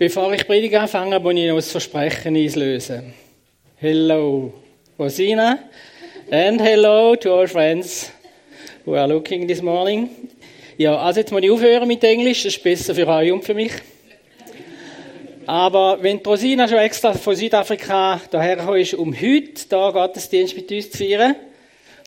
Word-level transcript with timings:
Bevor 0.00 0.32
ich 0.32 0.46
Predigt 0.46 0.76
anfange, 0.76 1.18
muss 1.18 1.34
ich 1.34 1.48
noch 1.48 1.56
das 1.56 1.72
Versprechen 1.72 2.36
einlösen. 2.36 3.14
Hello, 3.78 4.52
Rosina, 4.96 5.58
and 6.30 6.60
hello 6.60 7.16
to 7.16 7.34
all 7.34 7.48
friends 7.48 8.12
who 8.84 8.94
are 8.94 9.08
looking 9.08 9.48
this 9.48 9.60
morning. 9.60 10.08
Ja, 10.76 10.96
also 10.98 11.18
jetzt 11.18 11.32
muss 11.32 11.42
ich 11.42 11.50
aufhören 11.50 11.88
mit 11.88 12.04
Englisch, 12.04 12.44
das 12.44 12.54
ist 12.54 12.62
besser 12.62 12.94
für 12.94 13.08
euch 13.08 13.32
und 13.32 13.44
für 13.44 13.54
mich. 13.54 13.72
Aber 15.46 16.00
wenn 16.00 16.18
Rosina 16.18 16.68
schon 16.68 16.78
extra 16.78 17.12
von 17.12 17.34
Südafrika 17.34 18.20
daher 18.30 18.76
ist, 18.76 18.94
um 18.94 19.12
heute 19.12 19.66
da 19.68 19.90
Gottesdienst 19.90 20.54
mit 20.54 20.70
uns 20.70 20.92
zu 20.92 20.98
feiern, 20.98 21.34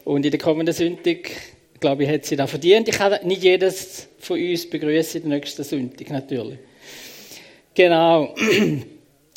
und 0.05 0.25
in 0.25 0.31
der 0.31 0.39
kommenden 0.39 0.73
Sonntag, 0.73 1.29
glaube 1.81 2.05
ich, 2.05 2.09
hat 2.09 2.23
sie 2.23 2.37
da 2.37 2.47
verdient. 2.47 2.87
Ich 2.87 2.95
kann 2.95 3.19
nicht 3.27 3.43
jedes 3.43 4.07
von 4.17 4.39
uns 4.39 4.69
begrüßen 4.69 5.23
der 5.23 5.29
nächsten 5.29 5.65
Sonntag, 5.65 6.09
natürlich. 6.09 6.57
Genau. 7.73 8.35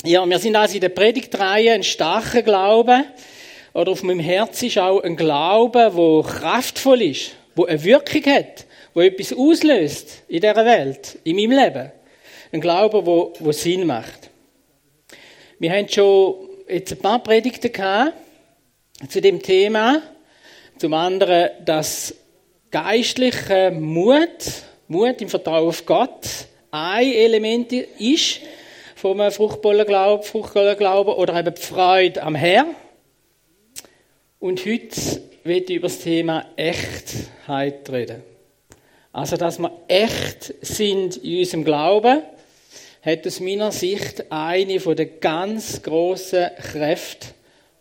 Ja, 0.03 0.25
wir 0.25 0.39
sind 0.39 0.55
also 0.55 0.75
in 0.75 0.81
der 0.81 0.89
Predigtreihe 0.89 1.71
ein 1.71 1.83
starker 1.83 2.41
Glaube. 2.41 3.05
Oder 3.73 3.91
auf 3.91 4.03
meinem 4.03 4.19
Herz 4.19 4.61
ist 4.61 4.77
auch 4.77 5.01
ein 5.01 5.15
Glaube, 5.15 5.91
wo 5.93 6.21
kraftvoll 6.21 7.01
ist, 7.01 7.31
wo 7.55 7.65
eine 7.65 7.83
Wirkung 7.83 8.23
hat, 8.25 8.65
wo 8.93 9.01
etwas 9.01 9.33
auslöst 9.33 10.23
in 10.27 10.41
dieser 10.41 10.65
Welt, 10.65 11.17
in 11.23 11.37
meinem 11.37 11.51
Leben. 11.51 11.91
Ein 12.51 12.61
Glaube, 12.61 13.05
wo, 13.05 13.33
wo 13.39 13.51
Sinn 13.51 13.87
macht. 13.87 14.29
Wir 15.57 15.71
haben 15.71 15.87
schon 15.89 16.35
jetzt 16.67 16.91
ein 16.91 16.99
paar 16.99 17.23
Predigten 17.23 17.71
gehabt 17.71 18.13
zu 19.09 19.21
dem 19.21 19.41
Thema. 19.41 20.01
Zum 20.77 20.93
anderen 20.93 21.51
das 21.63 22.13
geistliche 22.69 23.71
Mut, 23.71 24.27
Mut 24.87 25.21
im 25.21 25.29
Vertrauen 25.29 25.69
auf 25.69 25.85
Gott, 25.85 26.47
ein 26.75 27.09
Element 27.13 27.71
ist 27.71 28.41
vom 28.95 29.31
fruchtvollen 29.31 29.87
Glauben, 29.87 30.23
fruchtvollen 30.23 30.77
Glauben 30.77 31.11
oder 31.11 31.39
eben 31.39 31.55
die 31.55 31.61
Freude 31.61 32.21
am 32.21 32.35
Herrn. 32.35 32.75
Und 34.39 34.65
heute 34.65 35.21
wird 35.45 35.69
über 35.69 35.87
das 35.87 35.99
Thema 35.99 36.45
Echtheit 36.57 37.89
reden. 37.89 38.23
Also, 39.13 39.37
dass 39.37 39.57
wir 39.57 39.71
echt 39.87 40.53
sind 40.61 41.15
in 41.17 41.39
unserem 41.39 41.63
Glauben, 41.63 42.21
hat 43.01 43.25
aus 43.25 43.39
meiner 43.39 43.71
Sicht 43.71 44.29
eine 44.29 44.77
der 44.77 45.05
ganz 45.05 45.81
grossen 45.81 46.49
Kräfte. 46.73 47.27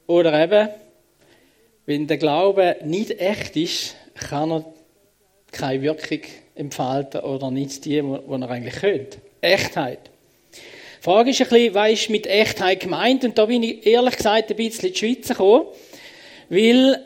Oder 0.07 0.45
eben, 0.45 0.69
wenn 1.87 2.07
der 2.07 2.19
Glaube 2.19 2.77
nicht 2.85 3.19
echt 3.19 3.57
ist, 3.57 3.97
kann 4.15 4.53
er 4.53 4.65
keine 5.51 5.83
Wirkung 5.83 6.21
entfalten 6.55 7.21
oder 7.21 7.51
nicht 7.51 7.85
die, 7.85 8.01
die 8.01 8.43
er 8.43 8.51
eigentlich 8.51 8.75
könnte. 8.75 9.19
Echtheit. 9.41 10.11
Die 10.53 11.05
Frage 11.05 11.31
ist 11.31 11.41
ein 11.43 11.49
bisschen, 11.49 11.75
was 11.75 11.93
ist 11.93 12.11
mit 12.11 12.27
Echtheit 12.27 12.81
gemeint? 12.81 13.25
Und 13.25 13.37
da 13.37 13.47
bin 13.47 13.63
ich 13.63 13.87
ehrlich 13.87 14.17
gesagt 14.17 14.51
ein 14.51 14.57
bisschen 14.57 14.89
in 14.89 14.93
die 14.93 14.99
Schweiz 14.99 15.29
gekommen, 15.29 15.67
weil 16.49 17.05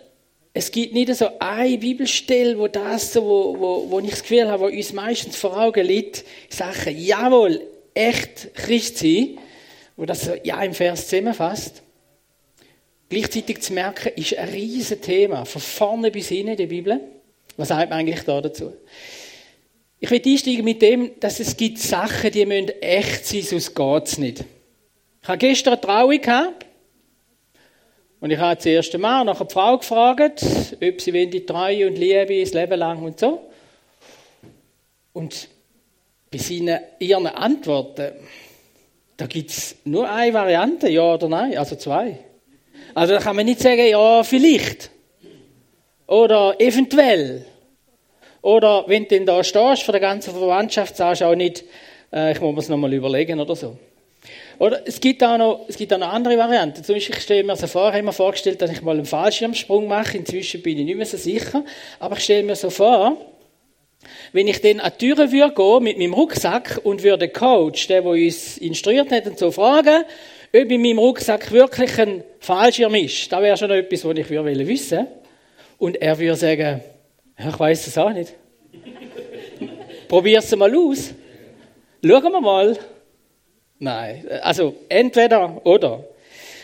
es 0.55 0.71
gibt 0.71 0.93
nicht 0.93 1.15
so 1.15 1.29
eine 1.39 1.79
Bibelstelle, 1.79 2.59
wo 2.59 2.69
das 2.69 3.13
so, 3.13 3.23
wo, 3.23 3.59
wo, 3.59 3.91
wo 3.91 4.01
ich 4.01 4.11
das 4.11 4.23
Gefühl 4.23 4.49
habe, 4.49 4.65
wo 4.65 4.67
uns 4.67 4.93
meistens 4.93 5.37
vor 5.37 5.59
Augen 5.59 5.87
liegt, 5.87 6.25
Sachen, 6.49 6.99
jawohl, 6.99 7.61
echt 7.95 8.55
Christ 8.55 8.99
sein, 8.99 9.39
wo 9.97 10.05
das 10.05 10.23
so 10.23 10.35
ja 10.43 10.63
im 10.63 10.75
Vers 10.75 11.09
zusammenfasst. 11.09 11.83
Gleichzeitig 13.09 13.63
zu 13.63 13.73
merken, 13.73 14.13
ist 14.17 14.37
ein 14.37 14.49
riesen 14.51 15.01
Thema, 15.01 15.45
von 15.45 15.63
vorne 15.63 16.11
bis 16.11 16.29
hinten 16.29 16.57
die 16.57 16.67
Bibel. 16.67 17.01
Was 17.57 17.69
sagt 17.69 17.91
man 17.91 18.01
eigentlich 18.01 18.23
da 18.23 18.41
dazu? 18.41 18.73
Ich 20.01 20.11
will 20.11 20.23
einsteigen 20.25 20.65
mit 20.65 20.81
dem, 20.81 21.19
dass 21.19 21.41
es 21.41 21.57
gibt 21.57 21.79
Sachen, 21.79 22.31
die 22.31 22.47
müssen 22.47 22.69
echt 22.81 23.27
sein, 23.27 23.43
sonst 23.43 23.75
geht 23.75 24.07
es 24.07 24.19
nicht. 24.19 24.45
Ich 25.23 25.29
habe 25.29 25.39
gestern 25.39 25.73
eine 25.75 25.81
Trauung 25.81 26.21
gehabt. 26.21 26.67
Und 28.21 28.31
ich 28.31 28.39
habe 28.39 28.57
das 28.57 28.67
erste 28.67 28.99
Mal 28.99 29.25
nach 29.25 29.41
einer 29.41 29.51
Frau 29.51 29.79
gefragt, 29.79 30.45
ob 30.83 31.01
sie 31.01 31.27
die 31.27 31.47
Treue 31.47 31.87
und 31.87 31.97
Liebe 31.97 32.41
das 32.41 32.53
Leben 32.53 32.79
lang 32.79 33.03
und 33.03 33.19
so. 33.19 33.49
Und 35.13 35.49
bei 36.31 36.39
seinen, 36.39 36.81
ihren 36.99 37.27
Antworten, 37.27 38.13
da 39.17 39.27
gibt 39.27 39.51
es 39.51 39.77
nur 39.85 40.09
eine 40.09 40.33
Variante, 40.33 40.89
ja 40.89 41.15
oder 41.15 41.29
nein, 41.29 41.59
also 41.59 41.77
zwei. 41.77 42.19
Also 42.95 43.15
da 43.15 43.21
kann 43.21 43.37
man 43.37 43.47
nicht 43.47 43.61
sagen, 43.61 43.87
ja, 43.89 44.23
vielleicht. 44.23 44.91
Oder 46.07 46.61
eventuell. 46.61 47.45
Oder 48.43 48.85
wenn 48.87 49.05
du 49.05 49.09
denn 49.11 49.27
da 49.27 49.43
stehst, 49.43 49.83
für 49.83 49.93
die 49.93 50.01
ganze 50.01 50.31
Verwandtschaft, 50.31 50.97
sagst 50.97 51.21
du 51.21 51.27
auch 51.27 51.35
nicht, 51.35 51.65
äh, 52.13 52.33
ich 52.33 52.41
muss 52.41 52.55
mir 52.55 52.61
es 52.61 52.69
nochmal 52.69 52.93
überlegen 52.93 53.41
oder 53.41 53.57
so. 53.57 53.77
Oder 54.59 54.87
es 54.87 55.01
gibt 55.01 55.23
auch 55.23 55.39
noch, 55.39 55.67
es 55.69 55.77
gibt 55.77 55.93
auch 55.93 55.99
noch 55.99 56.13
andere 56.13 56.37
Varianten. 56.37 56.83
Zum 56.83 56.95
Beispiel, 56.97 57.17
ich 57.17 57.23
stelle 57.23 57.45
mir 57.45 57.57
so 57.57 57.67
vor, 57.67 57.89
ich 57.89 57.95
habe 57.95 58.03
mir 58.03 58.13
vorgestellt, 58.13 58.61
dass 58.61 58.71
ich 58.71 58.83
mal 58.83 58.97
einen 58.97 59.05
Fallschirmsprung 59.05 59.87
mache. 59.87 60.19
Inzwischen 60.19 60.63
bin 60.63 60.79
ich 60.79 60.85
nicht 60.85 60.97
mehr 60.97 61.07
so 61.07 61.17
sicher. 61.17 61.65
Aber 62.01 62.17
ich 62.17 62.25
stelle 62.25 62.43
mir 62.43 62.57
so 62.57 62.71
vor, 62.71 63.17
wenn 64.33 64.49
ich 64.49 64.61
dann 64.61 64.81
an 64.81 64.93
die 64.99 65.07
Türe 65.07 65.31
würde 65.31 65.55
gehen 65.55 65.83
mit 65.83 65.99
meinem 65.99 66.15
Rucksack 66.15 66.81
und 66.83 67.03
würde 67.03 67.29
den 67.29 67.33
Coach, 67.33 67.87
der, 67.87 68.03
der 68.03 68.11
uns 68.11 68.59
instruiert 68.59 69.11
hat, 69.13 69.39
so 69.39 69.51
fragen, 69.51 70.05
ob 70.55 70.71
in 70.71 70.83
meinem 70.83 70.99
Rucksack 70.99 71.53
wirklich 71.53 71.99
ein 71.99 72.25
Fallschirm 72.41 72.95
ist. 72.97 73.31
Das 73.31 73.43
wäre 73.43 73.57
schon 73.57 73.71
etwas, 73.71 74.05
was 74.05 74.17
ich 74.17 74.31
würde 74.31 74.67
wissen 74.67 75.07
Und 75.79 75.97
er 76.01 76.19
würde 76.19 76.37
sagen, 76.37 76.81
ich 77.39 77.59
weiß 77.59 77.87
es 77.87 77.97
auch 77.99 78.13
nicht. 78.13 78.35
Probier 80.09 80.39
es 80.39 80.57
mal 80.57 80.75
aus. 80.75 81.15
Schauen 82.05 82.33
wir 82.33 82.41
mal. 82.41 82.79
Nein, 83.79 84.27
also 84.43 84.75
entweder 84.89 85.65
oder. 85.65 86.05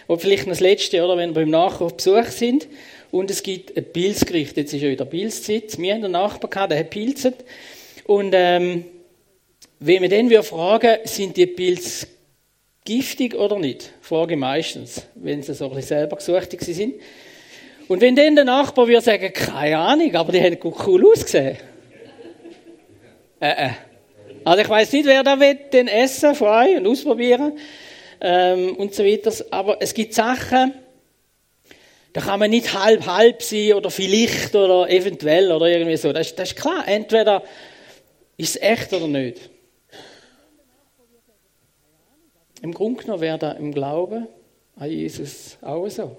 Und 0.06 0.20
vielleicht 0.20 0.48
das 0.48 0.60
Letzte, 0.60 1.02
oder, 1.02 1.16
wenn 1.16 1.30
wir 1.30 1.42
beim 1.42 1.50
Nachbar 1.50 1.86
auf 1.86 1.96
Besuch 1.96 2.26
sind 2.26 2.66
und 3.10 3.30
es 3.30 3.42
gibt 3.42 3.76
ein 3.76 3.84
Pilzgericht. 3.84 4.56
Jetzt 4.56 4.74
ist 4.74 4.82
ja 4.82 4.90
wieder 4.90 5.04
Pilzzeit. 5.04 5.78
Wir 5.78 5.94
haben 5.94 6.04
einen 6.04 6.12
Nachbar 6.12 6.50
gehabt, 6.50 6.72
der 6.72 6.80
hat 6.80 6.90
pilzet. 6.90 7.44
Und 8.04 8.32
ähm, 8.34 8.84
wenn 9.78 10.02
wir 10.02 10.08
dann 10.08 10.42
fragen, 10.42 10.98
sind 11.04 11.36
die 11.36 11.46
Pilze 11.46 12.06
giftig 12.84 13.34
oder 13.34 13.58
nicht? 13.58 13.92
Frage 14.00 14.36
meistens, 14.36 15.06
wenn 15.14 15.42
sie 15.42 15.54
so 15.54 15.66
ein 15.66 15.70
bisschen 15.70 15.88
selber 15.88 16.16
gesucht 16.16 16.50
sind. 16.60 16.94
Und 17.88 18.00
wenn 18.00 18.16
dann 18.16 18.34
der 18.34 18.44
Nachbar 18.44 18.86
würde 18.86 19.00
sagen, 19.02 19.32
keine 19.32 19.78
Ahnung, 19.78 20.14
aber 20.14 20.32
die 20.32 20.40
haben 20.40 20.58
cool 20.86 21.06
ausgesehen. 21.12 21.58
Äh, 23.40 23.66
äh. 23.66 23.70
Also 24.44 24.62
ich 24.62 24.68
weiß 24.68 24.92
nicht, 24.92 25.06
wer 25.06 25.22
da 25.22 25.38
will, 25.40 25.54
den 25.72 25.88
essen 25.88 26.30
euch 26.30 26.76
und 26.76 26.86
ausprobieren 26.86 27.58
ähm, 28.20 28.76
und 28.76 28.94
so 28.94 29.04
weiter. 29.04 29.32
Aber 29.50 29.80
es 29.80 29.94
gibt 29.94 30.14
Sachen, 30.14 30.74
da 32.12 32.20
kann 32.20 32.38
man 32.38 32.50
nicht 32.50 32.72
halb 32.72 33.06
halb 33.06 33.42
sein 33.42 33.72
oder 33.72 33.90
vielleicht 33.90 34.54
oder 34.54 34.88
eventuell 34.88 35.50
oder 35.50 35.66
irgendwie 35.66 35.96
so. 35.96 36.12
Das, 36.12 36.34
das 36.34 36.50
ist 36.50 36.56
klar. 36.56 36.86
Entweder 36.86 37.42
ist 38.36 38.56
es 38.56 38.62
echt 38.62 38.92
oder 38.92 39.08
nicht. 39.08 39.50
Im 42.62 42.72
Grunde 42.72 43.02
genommen 43.02 43.20
wäre 43.20 43.38
da 43.38 43.52
im 43.52 43.72
Glauben 43.72 44.26
an 44.76 44.90
Jesus 44.90 45.58
auch 45.60 45.88
so. 45.88 46.16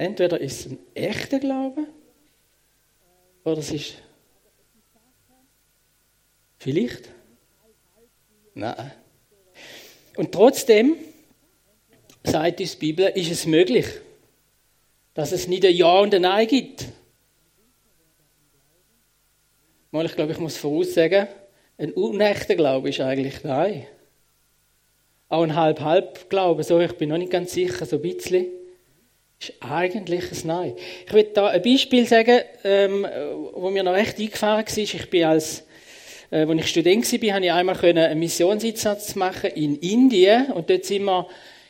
Entweder 0.00 0.40
ist 0.40 0.60
es 0.60 0.72
ein 0.72 0.78
echter 0.94 1.38
Glaube 1.38 1.86
oder 3.44 3.58
es 3.58 3.70
ist 3.70 3.96
vielleicht. 6.56 7.10
Nein. 8.54 8.92
Und 10.16 10.32
trotzdem, 10.32 10.96
sagt 12.24 12.62
uns 12.62 12.78
die 12.78 12.78
Bibel, 12.78 13.08
ist 13.08 13.30
es 13.30 13.44
möglich, 13.44 13.88
dass 15.12 15.32
es 15.32 15.48
nicht 15.48 15.66
ein 15.66 15.76
Ja 15.76 15.98
und 15.98 16.14
ein 16.14 16.22
Nein 16.22 16.46
gibt. 16.46 16.86
Mal, 19.90 20.06
ich 20.06 20.16
glaube, 20.16 20.32
ich 20.32 20.38
muss 20.38 20.56
voraussagen, 20.56 21.28
ein 21.76 21.92
unechter 21.92 22.54
Glaube 22.54 22.88
ist 22.88 23.00
eigentlich 23.00 23.44
Nein. 23.44 23.86
Auch 25.28 25.42
ein 25.42 25.54
Halb-Halb-Glaube, 25.54 26.64
so, 26.64 26.80
ich 26.80 26.96
bin 26.96 27.10
noch 27.10 27.18
nicht 27.18 27.30
ganz 27.30 27.52
sicher, 27.52 27.84
so 27.84 27.96
ein 27.96 28.02
bisschen 28.02 28.59
ist 29.40 29.54
eigentlich 29.60 30.24
ein 30.30 30.46
Nein. 30.46 30.74
Ich 31.06 31.12
will 31.14 31.30
da 31.32 31.46
ein 31.46 31.62
Beispiel 31.62 32.06
sagen, 32.06 32.40
ähm, 32.62 33.06
wo 33.54 33.70
mir 33.70 33.82
noch 33.82 33.94
recht 33.94 34.18
eingefahren 34.18 34.66
war. 34.66 34.78
Ich 34.78 35.10
bin 35.10 35.24
als, 35.24 35.64
äh, 36.30 36.44
als 36.44 36.60
ich 36.60 36.66
Student 36.66 37.10
war, 37.10 37.34
habe 37.34 37.44
ich 37.46 37.52
einmal 37.52 37.84
einen 37.84 38.18
Missionseinsatz 38.18 39.14
machen 39.14 39.50
in 39.54 39.76
Indien 39.76 40.52
und 40.52 40.68
dort 40.68 40.84
sind 40.84 41.04
wir 41.04 41.26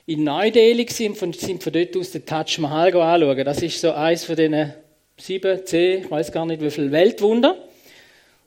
in 0.06 0.25
Neu-Delhi 0.25 0.84
und 1.20 1.37
sind 1.37 1.62
von 1.62 1.72
dort 1.72 1.96
aus 1.96 2.11
den 2.11 2.26
Taj 2.26 2.58
Mahal 2.58 2.88
anschauen. 2.88 3.44
Das 3.44 3.62
ist 3.62 3.81
so 3.81 3.93
eins 3.93 4.25
von 4.25 4.34
diesen 4.34 4.75
sieben, 5.17 5.64
zehn, 5.64 6.02
ich 6.02 6.11
weiß 6.11 6.32
gar 6.32 6.46
nicht 6.46 6.61
wie 6.61 6.70
viele 6.70 6.90
Weltwunder. 6.90 7.56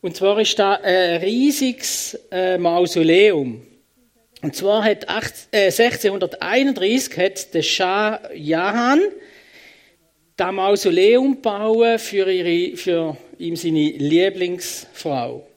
Und 0.02 0.18
zwar 0.18 0.38
ist 0.42 0.60
da 0.60 0.74
ein 0.74 1.22
riesiges 1.22 2.20
äh, 2.30 2.58
Mausoleum. 2.58 3.62
Und 4.44 4.56
zwar 4.58 4.84
hat 4.84 5.08
1631 5.08 7.18
äh, 7.18 7.26
hat 7.26 7.54
der 7.54 7.62
Shah 7.62 8.20
Jahan 8.36 9.00
das 10.36 10.52
Mausoleum 10.52 11.42
bauen 11.42 11.98
für, 11.98 12.30
ihre, 12.30 12.76
für 12.76 13.16
ihm 13.40 13.56
seine 13.56 13.92
Lieblingsfrau. 13.92 15.48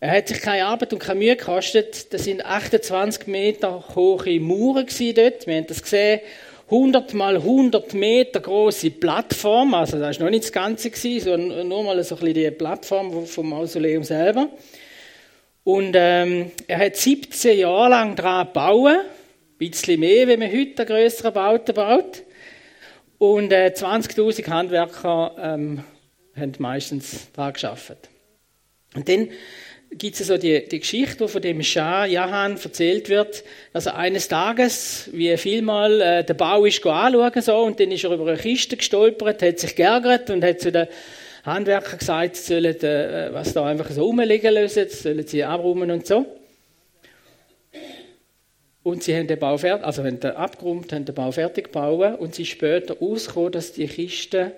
Er 0.00 0.10
hat 0.10 0.26
sich 0.26 0.40
keine 0.40 0.64
Arbeit 0.64 0.92
und 0.92 0.98
keine 0.98 1.20
Mühe 1.20 1.36
gekostet. 1.36 2.12
Das 2.12 2.24
sind 2.24 2.44
28 2.44 3.28
Meter 3.28 3.84
hohe 3.94 4.40
Mauern 4.40 4.86
dort. 5.14 5.46
Wir 5.46 5.56
haben 5.56 5.66
das 5.68 5.80
gesehen. 5.80 6.20
100 6.66 7.14
mal 7.14 7.36
100 7.36 7.94
Meter 7.94 8.40
große 8.40 8.90
Plattform. 8.90 9.72
Also 9.72 10.00
das 10.00 10.18
war 10.18 10.24
noch 10.24 10.32
nicht 10.32 10.44
das 10.44 10.52
Ganze, 10.52 10.90
sondern 11.20 11.68
nur 11.68 11.84
mal 11.84 12.02
so 12.02 12.16
ein 12.16 12.20
bisschen 12.20 12.34
die 12.34 12.50
Plattform 12.50 13.24
vom 13.24 13.50
Mausoleum 13.50 14.02
selber. 14.02 14.48
Und 15.64 15.94
ähm, 15.96 16.50
er 16.68 16.78
hat 16.78 16.96
17 16.96 17.58
Jahre 17.58 17.88
lang 17.88 18.16
daran 18.16 18.46
gebaut. 18.46 18.90
Ein 18.90 19.70
bisschen 19.70 19.98
mehr, 20.00 20.28
wenn 20.28 20.40
man 20.40 20.52
heute 20.52 20.82
eine 20.82 20.86
grössere 20.86 21.32
Bauten 21.32 21.74
baut. 21.74 22.22
Und 23.16 23.50
äh, 23.52 23.72
20.000 23.74 24.46
Handwerker 24.48 25.34
ähm, 25.40 25.82
haben 26.36 26.52
meistens 26.58 27.32
daran 27.32 27.54
gearbeitet. 27.54 28.10
Und 28.94 29.08
dann 29.08 29.30
gibt 29.92 30.20
es 30.20 30.26
so 30.26 30.36
die, 30.36 30.68
die 30.68 30.80
Geschichte, 30.80 31.20
wo 31.20 31.28
von 31.28 31.40
dem 31.40 31.62
Schah 31.62 32.04
Jahan 32.04 32.58
erzählt 32.58 33.08
wird, 33.08 33.44
dass 33.72 33.86
er 33.86 33.96
eines 33.96 34.28
Tages, 34.28 35.08
wie 35.12 35.36
vielmal, 35.36 36.00
äh, 36.00 36.24
den 36.24 36.36
Bau 36.36 36.64
ist 36.64 36.84
anschauen 36.84 37.42
so, 37.42 37.56
und 37.58 37.80
dann 37.80 37.90
ist 37.90 38.04
er 38.04 38.10
über 38.10 38.26
eine 38.26 38.36
Kiste 38.36 38.76
gestolpert, 38.76 39.42
hat 39.42 39.58
sich 39.60 39.76
geärgert 39.76 40.28
und 40.30 40.44
hat 40.44 40.60
zu 40.60 40.72
den 40.72 40.88
Handwerkern 41.44 41.98
gesagt, 41.98 42.36
sie 42.36 42.54
sollen, 42.54 42.80
äh, 42.82 43.28
was 43.32 43.52
da 43.52 43.66
einfach 43.66 43.90
so 43.90 44.04
rumliegen 44.04 44.54
lassen, 44.54 44.88
sollen 44.88 45.26
sie 45.26 45.44
abräumen 45.44 45.90
und 45.90 46.06
so. 46.06 46.26
Und 48.82 49.02
sie 49.02 49.16
haben 49.16 49.26
den 49.26 49.38
Bau 49.38 49.56
fertig, 49.56 49.86
also 49.86 50.04
haben 50.04 50.20
den 50.20 50.32
abgeräumt, 50.32 50.92
haben 50.92 51.04
den 51.04 51.14
Bau 51.14 51.32
fertig 51.32 51.72
gebaut 51.72 52.18
und 52.18 52.34
sie 52.34 52.44
später 52.44 53.00
ausgekommen, 53.00 53.52
dass 53.52 53.72
die 53.72 53.86
Kiste 53.86 54.52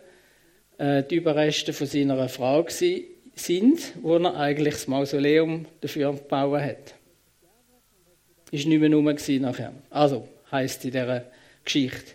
äh, 0.78 1.02
die 1.02 1.16
Überreste 1.16 1.72
von 1.72 1.86
seiner 1.86 2.28
Frau 2.28 2.64
waren 2.64 3.04
sind, 3.34 3.92
wo 4.02 4.16
er 4.16 4.36
eigentlich 4.36 4.74
das 4.74 4.88
Mausoleum 4.88 5.66
dafür 5.80 6.12
gebaut 6.12 6.60
hat. 6.60 6.94
Ist 8.50 8.66
nicht 8.66 8.80
mehr 8.80 8.92
rum 8.92 9.04
nachher. 9.04 9.72
Also, 9.90 10.26
heisst 10.50 10.84
in 10.84 10.92
dieser 10.92 11.24
Geschichte. 11.64 12.12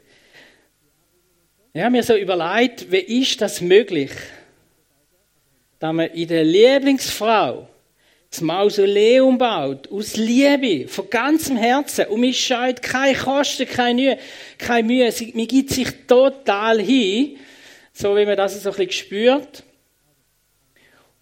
Ich 1.73 1.81
habe 1.81 1.91
mir 1.91 2.03
so 2.03 2.15
überlegt, 2.15 2.91
wie 2.91 3.21
ist 3.21 3.39
das 3.39 3.61
möglich, 3.61 4.11
dass 5.81 5.93
man 5.93 6.11
in 6.11 6.27
der 6.27 6.43
Lieblingsfrau 6.43 7.67
das 8.29 8.39
Mausoleum 8.39 9.35
baut, 9.35 9.91
aus 9.91 10.15
Liebe, 10.15 10.87
von 10.87 11.09
ganzem 11.09 11.57
Herzen, 11.57 12.05
und 12.05 12.21
mir 12.21 12.33
scheut 12.33 12.83
keine 12.83 13.17
Kosten, 13.17 13.67
keine 13.67 13.95
Mühe, 13.95 14.19
keine 14.59 14.87
mir 14.87 15.47
gibt 15.47 15.71
sich 15.71 15.89
total 16.05 16.79
hin, 16.79 17.37
so 17.91 18.15
wie 18.15 18.25
man 18.25 18.37
das 18.37 18.61
so 18.61 18.69
ein 18.69 18.75
bisschen 18.75 18.91
spürt. 18.91 19.63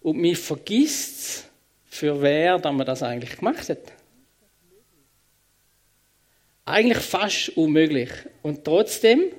Und 0.02 0.18
mich 0.18 0.38
vergisst, 0.38 1.48
für 1.86 2.20
wer 2.20 2.58
dass 2.58 2.72
man 2.72 2.86
das 2.86 3.02
eigentlich 3.02 3.38
gemacht 3.38 3.66
hat. 3.70 3.92
Eigentlich 6.66 6.98
fast 6.98 7.56
unmöglich. 7.56 8.10
Und 8.42 8.62
trotzdem, 8.62 9.32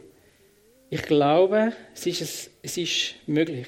ich 0.89 1.03
glaube, 1.03 1.73
es 1.93 2.07
ist, 2.07 2.49
es 2.63 2.77
ist 2.77 3.15
möglich. 3.27 3.67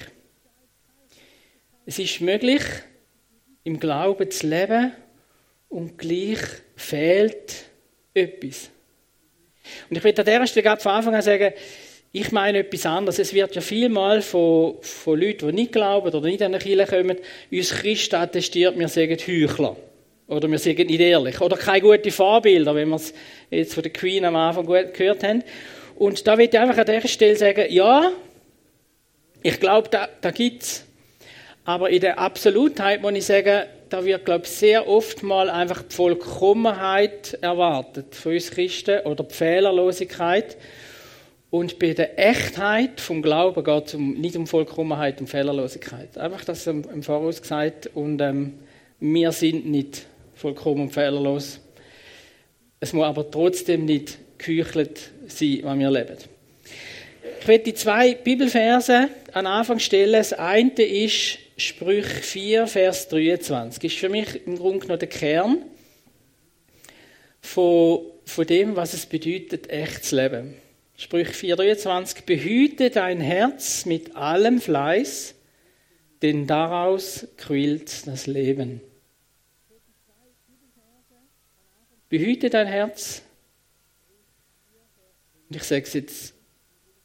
Es 1.86 1.98
ist 1.98 2.20
möglich, 2.22 2.62
im 3.62 3.78
Glauben 3.78 4.30
zu 4.30 4.46
leben 4.46 4.92
und 5.68 5.98
gleich 5.98 6.38
fehlt 6.76 7.64
etwas. 8.14 8.70
Und 9.90 9.96
ich 9.96 10.04
will 10.04 10.14
an 10.16 10.24
dieser 10.24 10.46
Stelle 10.46 10.76
von 10.78 10.92
Anfang 10.92 11.14
an 11.14 11.22
sagen, 11.22 11.52
ich 12.12 12.30
meine 12.32 12.58
etwas 12.58 12.86
anderes. 12.86 13.18
Es 13.18 13.34
wird 13.34 13.54
ja 13.54 13.60
vielmal 13.60 14.22
von, 14.22 14.76
von 14.80 15.20
Leuten, 15.20 15.48
die 15.48 15.54
nicht 15.54 15.72
glauben 15.72 16.06
oder 16.06 16.20
nicht 16.20 16.42
an 16.42 16.52
die 16.52 16.58
Kirche 16.58 16.86
kommen, 16.86 17.18
uns 17.50 17.70
Christen 17.70 18.16
attestiert, 18.16 18.78
wir 18.78 18.88
sagen 18.88 19.18
Heuchler. 19.18 19.76
Oder 20.28 20.50
wir 20.50 20.58
sagen 20.58 20.86
nicht 20.86 21.00
ehrlich. 21.00 21.40
Oder 21.40 21.56
keine 21.56 21.82
guten 21.82 22.10
Vorbilder, 22.10 22.74
wenn 22.74 22.88
wir 22.88 22.96
es 22.96 23.12
jetzt 23.50 23.74
von 23.74 23.82
der 23.82 23.92
Queen 23.92 24.24
am 24.24 24.36
Anfang 24.36 24.64
gehört 24.64 25.22
haben. 25.22 25.42
Und 25.96 26.26
da 26.26 26.38
will 26.38 26.48
ich 26.50 26.58
einfach 26.58 26.78
an 26.78 26.86
dieser 26.86 27.08
Stelle 27.08 27.36
sagen, 27.36 27.66
ja, 27.68 28.10
ich 29.42 29.60
glaube, 29.60 29.88
da, 29.90 30.08
da 30.20 30.30
gibt 30.30 30.62
es. 30.62 30.86
Aber 31.64 31.88
in 31.90 32.00
der 32.00 32.18
Absolutheit 32.18 33.00
muss 33.00 33.14
ich 33.14 33.24
sagen, 33.24 33.62
da 33.88 34.04
wird, 34.04 34.24
glaube 34.24 34.44
ich, 34.44 34.50
sehr 34.50 34.88
oft 34.88 35.22
mal 35.22 35.48
einfach 35.48 35.82
die 35.82 35.94
Vollkommenheit 35.94 37.38
erwartet 37.40 38.14
von 38.14 38.32
uns 38.32 38.50
Christen 38.50 39.00
oder 39.06 39.24
die 39.24 39.34
Fehlerlosigkeit. 39.34 40.56
Und 41.50 41.78
bei 41.78 41.94
der 41.94 42.18
Echtheit 42.18 43.00
vom 43.00 43.22
Glauben 43.22 43.62
geht 43.62 43.86
es 43.86 43.94
um, 43.94 44.14
nicht 44.14 44.36
um 44.36 44.46
Vollkommenheit 44.46 45.20
und 45.20 45.28
Fehlerlosigkeit. 45.28 46.18
Einfach 46.18 46.44
das 46.44 46.66
im 46.66 47.02
Voraus 47.02 47.40
gesagt. 47.40 47.90
Und 47.94 48.20
ähm, 48.20 48.54
wir 48.98 49.30
sind 49.32 49.66
nicht 49.66 50.06
vollkommen 50.34 50.82
und 50.82 50.90
fehlerlos. 50.90 51.60
Es 52.80 52.92
muss 52.92 53.06
aber 53.06 53.30
trotzdem 53.30 53.84
nicht 53.84 54.18
geheuchelt 54.38 55.12
sein, 55.28 55.60
was 55.62 55.78
wir 55.78 55.90
leben. 55.90 56.16
Ich 57.40 57.48
werde 57.48 57.64
die 57.64 57.74
zwei 57.74 58.14
Bibelverse 58.14 59.08
an 59.32 59.46
Anfang 59.46 59.78
stellen. 59.78 60.14
Das 60.14 60.32
eine 60.32 60.82
ist 60.82 61.38
Sprüch 61.56 62.06
4, 62.06 62.66
Vers 62.66 63.08
23. 63.08 63.80
Das 63.80 63.92
ist 63.92 63.98
für 63.98 64.08
mich 64.08 64.46
im 64.46 64.56
Grunde 64.56 64.80
genommen 64.80 64.98
der 64.98 65.08
Kern 65.08 65.64
von, 67.40 68.00
von 68.24 68.46
dem, 68.46 68.74
was 68.74 68.92
es 68.92 69.06
bedeutet, 69.06 69.70
echt 69.70 70.04
zu 70.04 70.16
leben. 70.16 70.54
Sprüch 70.96 71.28
4,23 71.28 72.24
Behüte 72.24 72.90
dein 72.90 73.20
Herz 73.20 73.86
mit 73.86 74.16
allem 74.16 74.60
Fleiß, 74.60 75.34
denn 76.22 76.46
daraus 76.46 77.28
quillt 77.36 78.06
das 78.06 78.26
Leben. 78.26 78.80
Behüte 82.08 82.50
dein 82.50 82.66
Herz. 82.66 83.22
Ich 85.50 85.62
sage 85.62 85.82
es 85.82 85.92
jetzt 85.92 86.34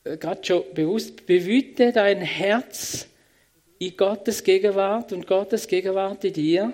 äh, 0.04 0.18
gerade 0.18 0.44
schon 0.44 0.64
bewusst, 0.74 1.26
behüte 1.28 1.92
dein 1.92 2.22
Herz 2.22 3.08
in 3.80 3.96
Gottes 3.96 4.44
Gegenwart 4.44 5.14
und 5.14 5.26
Gottes 5.26 5.68
Gegenwart 5.68 6.24
in 6.26 6.34
dir 6.34 6.74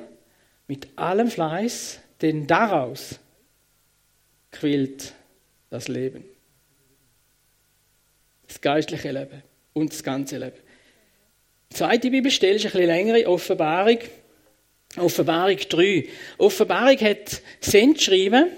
mit 0.67 0.87
allem 0.95 1.29
Fleiß, 1.29 1.99
denn 2.21 2.47
daraus 2.47 3.19
quillt 4.51 5.13
das 5.69 5.87
Leben. 5.87 6.25
Das 8.47 8.59
geistliche 8.59 9.11
Leben 9.11 9.43
und 9.73 9.91
das 9.91 10.03
ganze 10.03 10.37
Leben. 10.37 10.57
Die 11.71 11.75
zweite 11.75 12.09
Bibelstelle 12.09 12.55
ist 12.55 12.65
ein 12.65 12.71
bisschen 12.71 12.87
längere, 12.87 13.27
Offenbarung. 13.27 13.99
Offenbarung 14.97 15.57
3. 15.57 16.07
Offenbarung 16.37 16.97
hat 16.99 17.41
Sendschreiben 17.59 18.49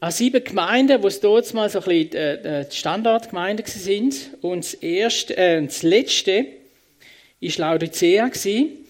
an 0.00 0.12
sieben 0.12 0.42
Gemeinden, 0.42 1.02
wo 1.02 1.06
es 1.06 1.20
dort 1.20 1.52
mal 1.54 1.70
so 1.70 1.80
ein 1.80 1.84
bisschen 1.84 2.12
äh, 2.14 2.60
äh, 2.60 2.68
die 2.68 2.76
Standardgemeinden 2.76 3.66
sind. 3.66 4.30
Und 4.40 4.64
das, 4.64 4.74
erste, 4.74 5.36
äh, 5.36 5.64
das 5.64 5.82
letzte 5.82 6.57
war 7.40 7.70
Laodicea. 7.70 8.28
Gewesen. 8.28 8.84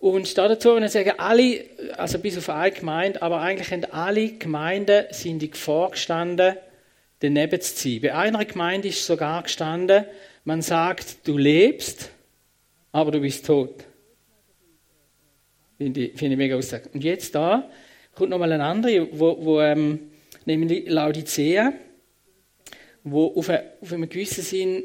Und 0.00 0.38
da 0.38 0.48
dazu 0.48 0.70
würde 0.70 0.86
ich 0.86 0.92
sagen, 0.92 1.12
alle, 1.18 1.64
also 1.98 2.18
bis 2.18 2.38
auf 2.38 2.48
eine 2.48 2.72
Gemeinde, 2.72 3.20
aber 3.20 3.42
eigentlich 3.42 3.70
haben 3.70 3.84
alle 3.92 4.32
Gemeinden 4.32 5.04
sind 5.10 5.40
die 5.40 5.50
vorgestanden, 5.52 6.56
daneben 7.18 7.60
zu 7.60 7.74
ziehen. 7.74 8.00
Bei 8.00 8.14
einer 8.14 8.42
Gemeinde 8.46 8.88
ist 8.88 9.04
sogar 9.04 9.42
gestanden, 9.42 10.06
man 10.44 10.62
sagt, 10.62 11.28
du 11.28 11.36
lebst, 11.36 12.10
aber 12.92 13.10
du 13.10 13.20
bist 13.20 13.44
tot. 13.44 13.84
Finde 15.76 16.00
ich, 16.00 16.18
finde 16.18 16.32
ich 16.32 16.38
mega 16.38 16.56
aussage. 16.56 16.88
Und 16.94 17.04
jetzt 17.04 17.34
da 17.34 17.70
kommt 18.14 18.30
nochmal 18.30 18.52
eine 18.52 18.64
andere, 18.64 19.06
wo, 19.12 19.44
wo 19.44 19.60
ähm, 19.60 20.10
nämlich 20.46 20.88
Laodicea, 20.88 21.74
wo 23.04 23.34
auf, 23.36 23.50
eine, 23.50 23.64
auf 23.82 23.92
einem 23.92 24.08
gewissen 24.08 24.42
Sinn 24.42 24.82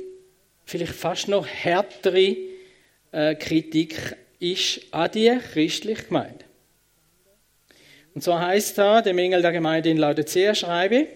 vielleicht 0.66 0.94
fast 0.94 1.30
noch 1.30 1.48
härtere 1.48 2.36
äh, 3.16 3.36
Kritik 3.36 4.18
ist 4.40 4.82
an 4.92 5.10
die 5.12 5.40
christliche 5.54 6.04
Gemeinde. 6.04 6.44
Und 8.14 8.24
so 8.24 8.38
heißt 8.38 8.78
da, 8.78 9.02
dem 9.02 9.18
Engel 9.18 9.42
der 9.42 9.52
Gemeinde 9.52 9.90
in 9.90 9.98
Laodicea 9.98 10.54
schreibe, 10.54 11.08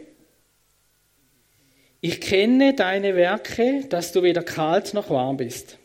ich 2.01 2.21
kenne 2.21 2.73
deine 2.73 3.15
Werke, 3.15 3.83
dass 3.89 4.13
du 4.13 4.23
weder 4.23 4.41
kalt 4.41 4.93
noch 4.93 5.09
warm 5.09 5.35
bist. 5.37 5.77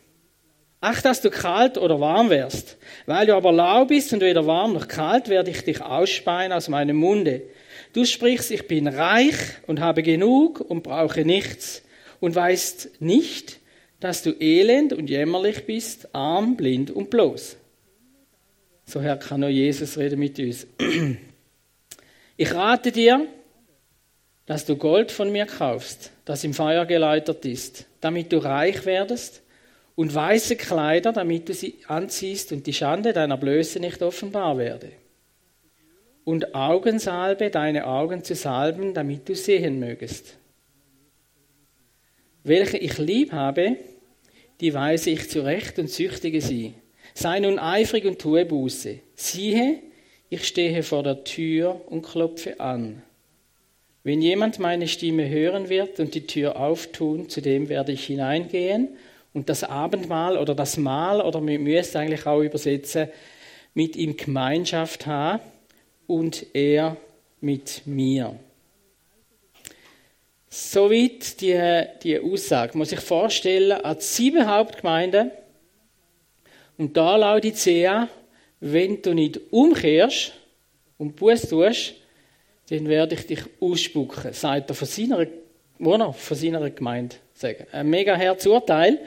Ach, 0.79 1.01
dass 1.01 1.21
du 1.21 1.29
kalt 1.29 1.77
oder 1.77 1.99
warm 1.99 2.29
wärst. 2.29 2.77
Weil 3.05 3.27
du 3.27 3.35
aber 3.35 3.51
lau 3.51 3.85
bist 3.85 4.13
und 4.13 4.21
weder 4.21 4.47
warm 4.47 4.73
noch 4.73 4.87
kalt, 4.87 5.27
werde 5.27 5.51
ich 5.51 5.65
dich 5.65 5.81
ausspeien 5.81 6.53
aus 6.53 6.69
meinem 6.69 6.95
Munde. 6.95 7.41
Du 7.91 8.05
sprichst, 8.05 8.51
ich 8.51 8.67
bin 8.67 8.87
reich 8.87 9.35
und 9.67 9.81
habe 9.81 10.03
genug 10.03 10.61
und 10.61 10.83
brauche 10.83 11.25
nichts 11.25 11.81
und 12.21 12.35
weißt 12.35 13.01
nicht, 13.01 13.59
dass 14.05 14.21
du 14.21 14.39
elend 14.39 14.93
und 14.93 15.09
jämmerlich 15.09 15.65
bist, 15.65 16.13
arm, 16.13 16.55
blind 16.55 16.91
und 16.91 17.09
bloß. 17.09 17.57
So 18.85 19.01
Herr 19.01 19.17
kann 19.17 19.39
nur 19.39 19.49
Jesus 19.49 19.97
reden 19.97 20.19
mit 20.19 20.37
uns. 20.37 20.67
Ich 22.37 22.53
rate 22.53 22.91
dir, 22.91 23.25
dass 24.45 24.65
du 24.65 24.75
Gold 24.75 25.11
von 25.11 25.31
mir 25.31 25.47
kaufst, 25.47 26.11
das 26.23 26.43
im 26.43 26.53
Feuer 26.53 26.85
geläutert 26.85 27.45
ist, 27.45 27.85
damit 27.99 28.31
du 28.31 28.37
reich 28.37 28.85
werdest 28.85 29.41
und 29.95 30.13
weiße 30.13 30.55
Kleider, 30.55 31.11
damit 31.11 31.49
du 31.49 31.55
sie 31.55 31.79
anziehst 31.87 32.51
und 32.51 32.67
die 32.67 32.73
Schande 32.73 33.11
deiner 33.11 33.37
Blöße 33.37 33.79
nicht 33.79 34.03
offenbar 34.03 34.59
werde. 34.59 34.91
Und 36.25 36.53
Augensalbe, 36.53 37.49
deine 37.49 37.87
Augen 37.87 38.23
zu 38.23 38.35
salben, 38.35 38.93
damit 38.93 39.27
du 39.27 39.33
sehen 39.33 39.79
mögest. 39.79 40.37
Welche 42.43 42.77
ich 42.77 42.99
lieb 42.99 43.31
habe, 43.31 43.77
die 44.61 44.73
weise 44.73 45.09
ich 45.09 45.29
zurecht 45.29 45.79
und 45.79 45.89
züchtige 45.89 46.41
sie. 46.41 46.73
Sei 47.13 47.39
nun 47.39 47.59
eifrig 47.59 48.05
und 48.05 48.19
tue 48.19 48.45
Buße. 48.45 48.99
Siehe, 49.15 49.79
ich 50.29 50.45
stehe 50.47 50.83
vor 50.83 51.03
der 51.03 51.23
Tür 51.23 51.81
und 51.87 52.01
klopfe 52.01 52.59
an. 52.59 53.01
Wenn 54.03 54.21
jemand 54.21 54.59
meine 54.59 54.87
Stimme 54.87 55.27
hören 55.29 55.69
wird 55.69 55.99
und 55.99 56.13
die 56.13 56.27
Tür 56.27 56.59
auftun, 56.59 57.29
zu 57.29 57.41
dem 57.41 57.69
werde 57.69 57.91
ich 57.91 58.05
hineingehen 58.05 58.89
und 59.33 59.49
das 59.49 59.63
Abendmahl 59.63 60.37
oder 60.37 60.53
das 60.53 60.77
Mahl, 60.77 61.21
oder 61.21 61.45
wir 61.45 61.59
müssen 61.59 61.97
eigentlich 61.97 62.25
auch 62.25 62.41
übersetzen, 62.41 63.07
mit 63.73 63.95
ihm 63.95 64.15
Gemeinschaft 64.15 65.07
haben 65.07 65.41
und 66.07 66.45
er 66.53 66.97
mit 67.41 67.81
mir. 67.85 68.39
Soweit 70.57 71.41
die, 71.41 71.83
die 72.01 72.17
Aussage. 72.17 72.69
Man 72.71 72.77
muss 72.77 72.91
sich 72.91 73.01
vorstellen, 73.01 73.73
als 73.73 74.15
sieben 74.15 74.47
Hauptgemeinden 74.47 75.31
und 76.77 76.95
da 76.95 77.17
Laodicea, 77.17 78.07
wenn 78.61 79.01
du 79.01 79.13
nicht 79.13 79.37
umkehrst 79.51 80.31
und 80.97 81.17
Buß 81.17 81.49
tust, 81.49 81.95
dann 82.69 82.87
werde 82.87 83.15
ich 83.15 83.27
dich 83.27 83.41
ausspucken, 83.59 84.31
sagt 84.31 84.69
er 84.69 84.75
von 84.75 84.87
seiner, 84.87 85.27
oder? 85.79 86.13
von 86.13 86.37
seiner 86.37 86.69
Gemeinde 86.69 87.17
sagen. 87.33 87.67
Ein 87.73 87.89
mega 87.89 88.15
Herzurteil. 88.15 88.99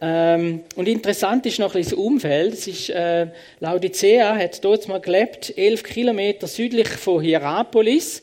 Ähm, 0.00 0.64
und 0.76 0.88
interessant 0.88 1.44
ist 1.44 1.58
noch 1.58 1.74
ein 1.74 1.82
das 1.82 1.92
Umfeld. 1.92 2.54
Es 2.54 2.66
ist, 2.66 2.88
äh, 2.88 3.26
Laodicea 3.60 4.34
hat 4.34 4.64
dort 4.64 4.88
mal 4.88 5.02
gelebt, 5.02 5.52
elf 5.58 5.82
Kilometer 5.82 6.46
südlich 6.46 6.88
von 6.88 7.20
Hierapolis. 7.20 8.22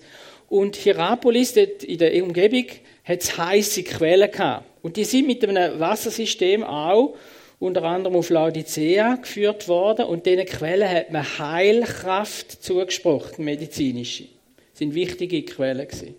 Und 0.51 0.75
Hierapolis, 0.75 1.53
dort 1.53 1.81
in 1.81 1.97
der 1.97 2.21
Umgebung, 2.21 2.65
hat 3.05 3.21
es 3.21 3.37
heiße 3.37 3.83
Quellen 3.83 4.29
gehabt. 4.29 4.65
Und 4.81 4.97
die 4.97 5.05
sind 5.05 5.25
mit 5.25 5.47
einem 5.47 5.79
Wassersystem 5.79 6.65
auch 6.65 7.15
unter 7.57 7.83
anderem 7.83 8.17
auf 8.17 8.29
Laodicea 8.29 9.15
geführt 9.15 9.69
worden. 9.69 10.07
Und 10.07 10.25
diesen 10.25 10.45
Quellen 10.45 10.89
hat 10.89 11.09
man 11.09 11.23
Heilkraft 11.39 12.61
zugesprochen, 12.61 13.45
medizinische. 13.45 14.25
Das 14.71 14.79
sind 14.79 14.93
wichtige 14.93 15.43
Quellen 15.43 15.87
gewesen. 15.87 16.15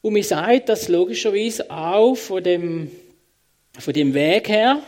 Und 0.00 0.12
man 0.12 0.22
sagt 0.22 0.68
das 0.68 0.86
logischerweise 0.86 1.68
auch 1.68 2.14
von 2.14 2.40
dem, 2.40 2.92
von 3.76 3.92
dem 3.92 4.14
Weg 4.14 4.48
her, 4.48 4.80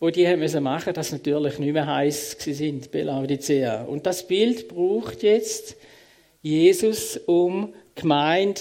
wo 0.00 0.10
die 0.10 0.28
haben 0.28 0.40
müssen 0.40 0.62
machen, 0.62 0.92
dass 0.92 1.12
natürlich 1.12 1.58
nicht 1.58 1.72
mehr 1.72 1.86
heiß 1.86 2.36
sind 2.40 2.92
bei 2.92 3.00
Laodicea. 3.04 3.84
Und 3.84 4.04
das 4.04 4.26
Bild 4.26 4.68
braucht 4.68 5.22
jetzt 5.22 5.78
Jesus, 6.42 7.16
um 7.26 7.74
Gemeinde 7.94 8.60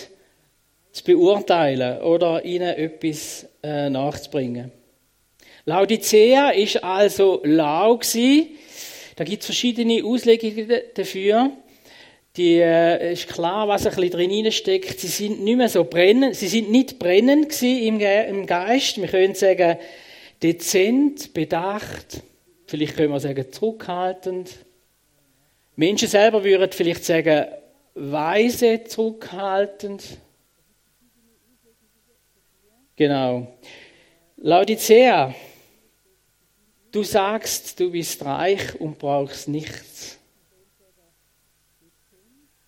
zu 0.92 1.04
beurteilen 1.04 2.02
oder 2.02 2.44
ihnen 2.44 2.76
etwas 2.76 3.48
äh, 3.64 3.90
nachzubringen. 3.90 4.72
Laodicea 5.66 6.50
ist 6.50 6.84
also 6.84 7.42
lau 7.44 7.98
gewesen. 7.98 8.48
Da 9.16 9.24
gibt 9.24 9.42
es 9.42 9.46
verschiedene 9.46 10.04
Auslegungen 10.04 10.70
dafür. 10.94 11.52
Die 12.38 12.56
äh, 12.56 13.14
ist 13.14 13.28
klar, 13.28 13.68
was 13.68 13.86
ein 13.86 13.96
bisschen 13.96 14.12
drin 14.12 14.52
steckt. 14.52 15.00
Sie 15.00 15.08
sind 15.08 15.44
nicht 15.44 15.58
mehr 15.58 15.70
so 15.70 15.84
brennend. 15.84 16.36
Sie 16.36 16.48
sind 16.48 16.72
nicht 16.72 17.00
brennend 17.00 17.62
im, 17.62 18.00
Ge 18.00 18.30
im 18.30 18.46
Geist. 18.46 19.00
Wir 19.00 19.08
können 19.08 19.36
sagen 19.36 19.78
dezent, 20.42 21.34
bedacht. 21.34 22.24
Vielleicht 22.66 22.96
können 22.96 23.12
wir 23.12 23.20
sagen 23.20 23.52
zurückhaltend. 23.52 24.52
Menschen 25.76 26.08
selber 26.08 26.44
würden 26.44 26.72
vielleicht 26.72 27.04
sagen 27.04 27.46
weise, 27.94 28.84
zurückhaltend. 28.84 30.18
Genau. 32.96 33.58
Laodicea, 34.38 35.34
du 36.92 37.04
sagst, 37.04 37.80
du 37.80 37.92
bist 37.92 38.24
reich 38.24 38.80
und 38.80 39.00
brauchst 39.00 39.48
nichts. 39.48 40.18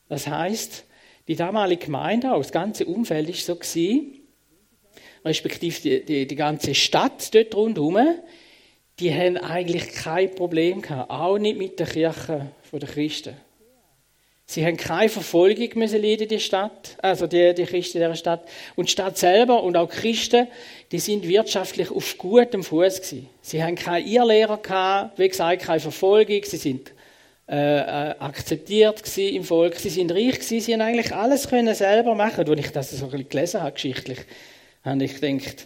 Das 0.09 0.27
heißt, 0.27 0.85
die 1.27 1.35
damalige 1.35 1.85
Gemeinde, 1.85 2.33
auch 2.33 2.39
das 2.39 2.51
ganze 2.51 2.85
Umfeld 2.85 3.29
ist 3.29 3.45
so 3.45 3.55
gewesen, 3.55 4.19
respektive 5.23 5.81
die, 5.81 6.05
die, 6.05 6.27
die 6.27 6.35
ganze 6.35 6.75
Stadt 6.75 7.33
dort 7.33 7.55
rundherum, 7.55 7.97
die 8.99 9.13
haben 9.13 9.37
eigentlich 9.37 9.93
kein 9.93 10.33
Problem 10.35 10.81
gehabt, 10.81 11.09
auch 11.09 11.37
nicht 11.37 11.57
mit 11.57 11.79
der 11.79 11.87
Kirche 11.87 12.51
der 12.71 12.89
Christen. 12.89 13.35
Sie 14.51 14.65
haben 14.65 14.75
keine 14.75 15.07
Verfolgung 15.07 15.69
müssen 15.75 16.01
leiden, 16.01 16.27
die 16.27 16.41
Stadt, 16.41 16.97
also 17.01 17.25
die, 17.25 17.53
die 17.53 17.63
Christen 17.63 17.99
dieser 17.99 18.15
Stadt. 18.15 18.41
Und 18.75 18.89
die 18.89 18.91
Stadt 18.91 19.17
selber 19.17 19.63
und 19.63 19.77
auch 19.77 19.89
die 19.89 19.95
Christen, 19.95 20.47
die 20.91 20.99
sind 20.99 21.25
wirtschaftlich 21.25 21.89
auf 21.89 22.17
gutem 22.17 22.61
Fuß 22.61 22.97
gewesen. 22.97 23.29
Sie 23.41 23.63
haben 23.63 23.75
keine 23.75 24.05
Irrlehrer 24.05 24.57
gehabt, 24.57 25.17
wie 25.17 25.29
gesagt, 25.29 25.61
keine 25.61 25.79
Verfolgung. 25.79 26.41
Sie 26.43 26.57
sind 26.57 26.91
äh, 27.47 27.55
äh 27.55 28.15
akzeptiert 28.19 29.17
im 29.17 29.45
Volk. 29.45 29.75
Sie 29.75 29.87
sind 29.87 30.11
reich 30.11 30.33
gewesen. 30.33 30.59
Sie 30.59 30.73
haben 30.73 30.81
eigentlich 30.81 31.15
alles 31.15 31.47
können 31.47 31.73
selber 31.73 32.13
machen. 32.13 32.45
Als 32.45 32.59
ich 32.59 32.71
das 32.71 32.91
so 32.91 33.05
ein 33.05 33.11
bisschen 33.11 33.29
gelesen 33.29 33.61
habe, 33.61 33.71
geschichtlich, 33.71 34.19
habe 34.83 35.01
ich 35.01 35.21
gedacht, 35.21 35.65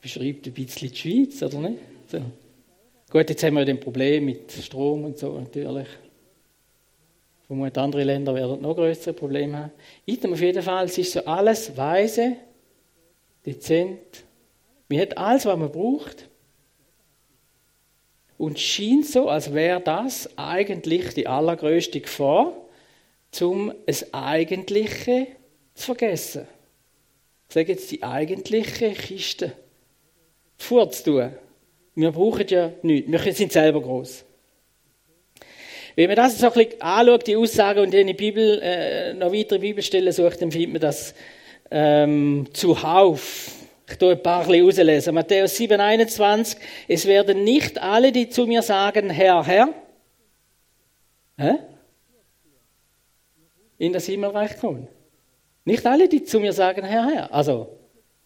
beschreibt 0.00 0.44
ein 0.44 0.52
bisschen 0.54 0.90
die 0.90 0.96
Schweiz, 0.96 1.40
oder 1.40 1.68
nicht? 1.68 1.78
So. 2.08 2.20
Gut, 3.10 3.30
jetzt 3.30 3.44
haben 3.44 3.54
wir 3.54 3.64
ein 3.64 3.78
Problem 3.78 4.24
mit 4.24 4.50
Strom 4.50 5.04
und 5.04 5.18
so 5.18 5.38
natürlich. 5.38 5.86
Vermutlich 7.48 7.82
andere 7.82 8.04
Länder 8.04 8.34
werden 8.34 8.60
noch 8.60 8.74
größere 8.74 9.14
Probleme 9.14 9.56
haben. 9.56 9.72
Item 10.04 10.34
auf 10.34 10.40
jeden 10.40 10.62
Fall, 10.62 10.84
es 10.84 10.98
ist 10.98 11.12
so 11.12 11.24
alles 11.24 11.76
weise, 11.76 12.36
dezent. 13.44 14.22
Man 14.88 15.00
hat 15.00 15.16
alles, 15.16 15.46
was 15.46 15.58
man 15.58 15.72
braucht. 15.72 16.28
Und 18.36 18.60
scheint 18.60 19.06
so, 19.06 19.30
als 19.30 19.52
wäre 19.52 19.80
das 19.80 20.28
eigentlich 20.36 21.14
die 21.14 21.26
allergrößte 21.26 22.00
Gefahr, 22.02 22.52
um 23.40 23.72
es 23.86 24.12
Eigentliche 24.12 25.26
zu 25.74 25.86
vergessen. 25.86 26.46
Ich 27.48 27.54
sage 27.54 27.72
jetzt 27.72 27.90
die 27.90 28.02
eigentliche 28.02 28.90
Kiste 28.90 29.52
vorzutun. 30.58 31.32
Wir 31.94 32.12
brauchen 32.12 32.46
ja 32.46 32.72
nichts. 32.82 33.10
Wir 33.10 33.32
sind 33.32 33.52
selber 33.52 33.80
groß. 33.80 34.24
Wenn 35.98 36.06
man 36.06 36.14
das 36.14 36.38
so 36.38 36.46
ein 36.46 36.52
bisschen 36.52 36.80
anschaut, 36.80 37.26
die 37.26 37.34
Aussage 37.34 37.82
und 37.82 37.92
in 37.92 38.06
die 38.06 38.14
Bibel, 38.14 38.60
äh, 38.62 39.14
noch 39.14 39.32
weitere 39.32 39.58
Bibelstellen 39.58 40.12
sucht, 40.12 40.40
dann 40.40 40.52
findet 40.52 40.70
man 40.74 40.80
das 40.80 41.12
ähm, 41.72 42.46
zuhauf. 42.52 43.50
Ich 43.88 43.96
tue 43.96 44.12
ein 44.12 44.22
paar 44.22 44.44
bisschen 44.44 44.64
rauslesen. 44.64 45.12
Matthäus 45.12 45.56
7, 45.56 45.80
21. 45.80 46.56
Es 46.86 47.04
werden 47.04 47.42
nicht 47.42 47.82
alle, 47.82 48.12
die 48.12 48.28
zu 48.28 48.46
mir 48.46 48.62
sagen, 48.62 49.10
Herr, 49.10 49.44
Herr, 49.44 49.74
hä? 51.36 51.54
in 53.78 53.92
das 53.92 54.06
Himmelreich 54.06 54.56
kommen. 54.58 54.86
Nicht 55.64 55.84
alle, 55.84 56.08
die 56.08 56.22
zu 56.22 56.38
mir 56.38 56.52
sagen, 56.52 56.84
Herr, 56.84 57.10
Herr. 57.10 57.34
Also, 57.34 57.76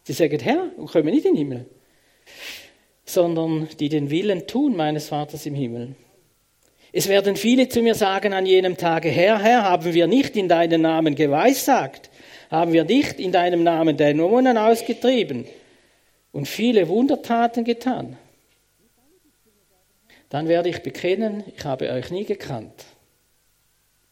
sie 0.02 0.12
sagen 0.12 0.41
Herr 0.41 0.69
und 0.76 0.93
kommen 0.93 1.07
nicht 1.07 1.25
in 1.25 1.33
den 1.33 1.38
Himmel. 1.38 1.67
Sondern 3.07 3.67
die 3.81 3.88
den 3.88 4.11
Willen 4.11 4.47
tun 4.47 4.76
meines 4.76 5.09
Vaters 5.09 5.47
im 5.47 5.55
Himmel. 5.55 5.95
Es 6.94 7.08
werden 7.08 7.37
viele 7.37 7.68
zu 7.70 7.80
mir 7.80 7.94
sagen 7.94 8.34
an 8.34 8.44
jenem 8.44 8.76
Tage, 8.76 9.08
Herr, 9.08 9.42
Herr, 9.42 9.64
haben 9.64 9.94
wir 9.94 10.06
nicht 10.06 10.37
in 10.37 10.49
deinem 10.49 10.82
Namen 10.82 11.14
geweissagt? 11.14 12.11
Haben 12.50 12.75
wir 12.75 12.84
nicht 12.84 13.18
in 13.18 13.32
deinem 13.32 13.62
Namen 13.62 13.96
Dämonen 13.96 14.58
ausgetrieben 14.58 15.46
und 16.32 16.46
viele 16.46 16.88
Wundertaten 16.88 17.64
getan? 17.64 18.18
Dann 20.28 20.49
werde 20.49 20.68
ich 20.68 20.82
bekennen, 20.82 21.44
ich 21.56 21.64
habe 21.64 21.90
euch 21.90 22.11
nie 22.11 22.25
gekannt. 22.25 22.84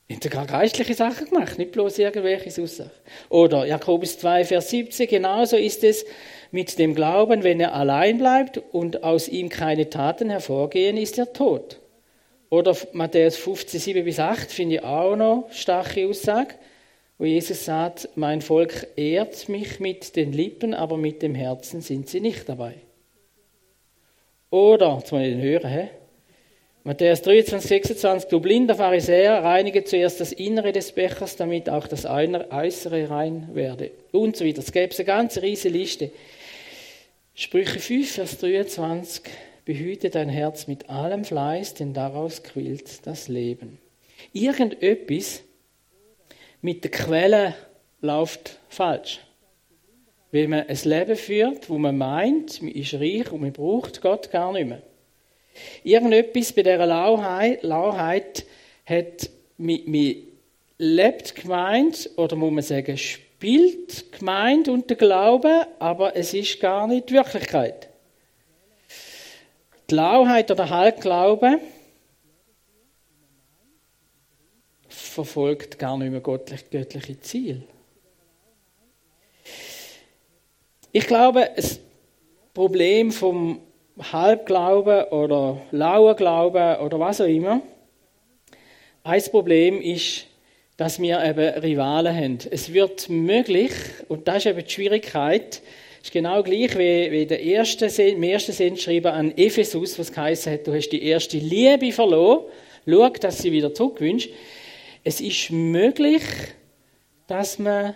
Ich 0.09 0.17
habe 0.17 0.25
sogar 0.25 0.47
geistliche 0.47 0.95
Sachen 0.95 1.29
gemacht, 1.29 1.59
nicht 1.59 1.73
bloß 1.73 1.99
irgendwelche 1.99 2.63
Aussagen. 2.63 2.91
Oder 3.29 3.67
Jakobus 3.67 4.19
2, 4.19 4.47
Vers 4.47 4.71
17, 4.71 5.07
genauso 5.07 5.57
ist 5.57 5.85
es 5.85 6.05
mit 6.51 6.79
dem 6.79 6.95
Glauben, 6.95 7.45
wenn 7.45 7.61
er 7.61 7.75
allein 7.75 8.19
bleibt 8.19 8.59
und 8.73 9.05
aus 9.05 9.29
ihm 9.29 9.51
keine 9.51 9.89
Taten 9.89 10.31
hervorgehen, 10.31 10.97
ist 10.97 11.19
er 11.19 11.33
tot. 11.33 11.79
Oder 12.51 12.77
Matthäus 12.93 13.37
15, 13.37 13.81
7 13.81 14.05
bis 14.05 14.19
8 14.19 14.51
finde 14.51 14.77
ich 14.77 14.83
auch 14.83 15.15
noch 15.15 15.49
starke 15.53 16.09
Aussage, 16.09 16.57
wo 17.17 17.25
Jesus 17.25 17.65
sagt, 17.65 18.09
mein 18.17 18.43
Volk 18.43 18.89
ehrt 18.97 19.49
mich 19.49 19.79
mit 19.79 20.17
den 20.17 20.33
Lippen, 20.33 20.75
aber 20.75 20.97
mit 20.97 21.23
dem 21.23 21.37
Herzen 21.37 21.81
sind 21.81 22.09
sie 22.09 22.21
nicht 22.21 22.49
dabei. 22.49 22.75
Oder, 24.51 24.97
jetzt 24.99 25.13
mal 25.13 25.23
den 25.23 25.41
hören, 25.41 25.71
hä? 25.71 25.91
Matthäus 26.83 27.23
23, 27.23 27.69
26, 27.69 28.31
du 28.31 28.41
blinder 28.41 28.75
Pharisäer, 28.75 29.45
reinige 29.45 29.85
zuerst 29.85 30.19
das 30.19 30.33
Innere 30.33 30.73
des 30.73 30.93
Bechers, 30.93 31.37
damit 31.37 31.69
auch 31.69 31.87
das 31.87 32.05
Äußere 32.05 33.11
rein 33.11 33.51
werde. 33.53 33.91
Und 34.13 34.37
so 34.37 34.45
weiter. 34.45 34.61
Es 34.61 34.73
gäbe 34.73 34.93
eine 34.97 35.05
ganze 35.05 35.43
riesige 35.43 35.77
Liste. 35.77 36.11
Sprüche 37.35 37.79
5, 37.79 38.11
Vers 38.11 38.39
23. 38.39 39.23
Behüte 39.71 40.11
dein 40.11 40.29
Herz 40.29 40.67
mit 40.67 40.91
allem 40.91 41.25
Fleiß, 41.25 41.75
denn 41.75 41.95
daraus 41.95 42.43
quillt 42.43 43.07
das 43.07 43.29
Leben. 43.29 43.79
Irgendetwas 44.33 45.45
mit 46.61 46.83
der 46.83 46.91
Quelle 46.91 47.55
läuft 48.01 48.59
falsch. 48.69 49.21
Weil 50.33 50.49
man 50.49 50.67
ein 50.67 50.79
Leben 50.83 51.15
führt, 51.15 51.71
wo 51.71 51.79
man 51.79 51.97
meint, 51.97 52.61
man 52.63 52.73
ist 52.73 52.95
reich 52.95 53.31
und 53.31 53.43
man 53.43 53.53
braucht 53.53 54.01
Gott 54.01 54.33
gar 54.33 54.53
nicht 54.53 54.67
mehr. 54.67 54.83
Irgendetwas 55.85 56.53
bei 56.53 56.65
dieser 56.65 56.85
Lauheit, 56.85 57.63
Lauheit 57.63 58.45
hat 58.85 59.31
mit, 59.57 59.87
mit 59.87 60.17
lebt 60.79 61.37
gemeint, 61.37 62.11
oder 62.17 62.35
muss 62.35 62.51
man 62.51 62.65
sagen, 62.65 62.99
spielt 62.99 64.11
gemeint 64.19 64.69
und 64.69 64.91
der 64.91 64.97
Glaube, 64.97 65.69
aber 65.79 66.17
es 66.17 66.35
ist 66.35 66.59
gar 66.59 66.89
nicht 66.89 67.13
Wirklichkeit. 67.13 67.90
Lauheit 69.91 70.51
oder 70.51 70.71
Halbglaube 70.71 71.59
verfolgt 74.89 75.79
gar 75.79 75.99
nicht 75.99 76.11
mehr 76.11 76.21
göttlich, 76.21 76.71
göttliche 76.71 77.21
Ziel. 77.21 77.63
Ich 80.93 81.07
glaube, 81.07 81.49
das 81.55 81.81
Problem 82.55 83.13
vom 83.13 83.61
Halbglauben 84.13 85.05
oder 85.05 85.61
lauen 85.71 86.17
Glauben 86.17 86.81
oder 86.81 86.99
was 86.99 87.21
auch 87.21 87.27
immer, 87.27 87.61
ein 89.03 89.23
Problem 89.31 89.81
ist, 89.81 90.27
dass 90.77 91.01
wir 91.01 91.23
eben 91.23 91.61
Rivalen 91.61 92.17
haben. 92.17 92.39
Es 92.51 92.73
wird 92.73 93.09
möglich, 93.09 93.73
und 94.09 94.27
das 94.27 94.39
ist 94.39 94.47
eben 94.47 94.65
die 94.65 94.71
Schwierigkeit, 94.71 95.63
ist 96.03 96.13
genau 96.13 96.43
gleich 96.43 96.79
wie, 96.79 97.11
wie 97.11 97.27
der 97.27 97.41
erste, 97.41 97.87
im 98.03 98.23
ersten 98.23 98.53
Sendschreiben 98.53 99.13
an 99.13 99.37
Ephesus, 99.37 99.99
was 99.99 100.13
geheißen 100.13 100.53
hat, 100.53 100.67
du 100.67 100.75
hast 100.75 100.89
die 100.91 101.03
erste 101.03 101.39
Liebe 101.39 101.93
verloren, 101.93 102.45
schau, 102.87 103.09
dass 103.09 103.39
sie 103.39 103.53
wieder 103.53 103.75
zurückwünscht. 103.75 104.31
Es 105.05 105.21
ist 105.21 105.51
möglich, 105.51 106.23
dass 107.27 107.59
man 107.59 107.95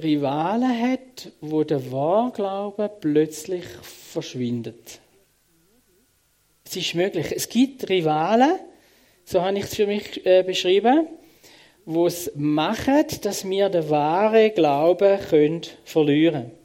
Rivalen 0.00 0.90
hat, 0.90 1.32
wo 1.40 1.64
der 1.64 1.90
Wahrglaube 1.90 2.90
plötzlich 3.00 3.64
verschwindet. 3.82 5.00
Es 6.64 6.76
ist 6.76 6.94
möglich. 6.94 7.32
Es 7.34 7.48
gibt 7.48 7.88
Rivalen, 7.88 8.58
so 9.24 9.42
habe 9.42 9.58
ich 9.58 9.64
es 9.64 9.74
für 9.74 9.86
mich 9.86 10.24
äh, 10.24 10.42
beschrieben, 10.42 11.08
wo 11.84 12.06
es 12.06 12.30
machen, 12.36 13.04
dass 13.22 13.48
wir 13.48 13.68
den 13.68 13.90
wahren 13.90 14.54
Glauben 14.54 15.18
können 15.28 15.62
verlieren 15.84 16.52
Ich, 16.52 16.59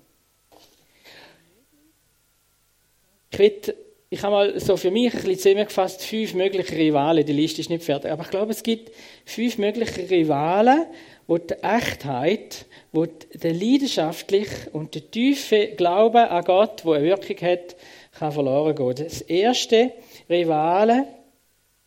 will, 3.40 3.76
ich 4.10 4.24
habe 4.24 4.34
mal 4.34 4.60
so 4.60 4.78
für 4.78 4.92
mich 4.92 5.14
ein 5.14 5.20
bisschen 5.20 5.38
zusammengefasst 5.38 6.04
fünf 6.04 6.34
mögliche 6.34 6.76
Rivalen. 6.76 7.26
Die 7.26 7.34
Liste 7.34 7.62
ist 7.62 7.70
nicht 7.70 7.84
fertig. 7.84 8.12
Aber 8.12 8.24
ich 8.24 8.30
glaube, 8.30 8.52
es 8.52 8.64
gibt 8.64 8.92
fünf 9.26 9.58
mögliche 9.58 10.10
Rivalen, 10.10 10.86
wo 11.28 11.38
die 11.38 11.56
Echtheit, 11.56 12.66
wo 12.92 13.06
der 13.06 13.54
leidenschaftliche 13.54 14.70
und 14.72 14.96
der 14.96 15.10
tiefe 15.10 15.70
Glaube 15.76 16.30
an 16.30 16.44
Gott, 16.44 16.86
wo 16.86 16.94
eine 16.94 17.06
Wirkung 17.06 17.38
hat, 17.42 17.76
kann 18.18 18.32
verloren 18.32 18.76
gehen. 18.76 19.06
Das 19.06 19.22
erste 19.22 19.92
Rivale, 20.30 21.08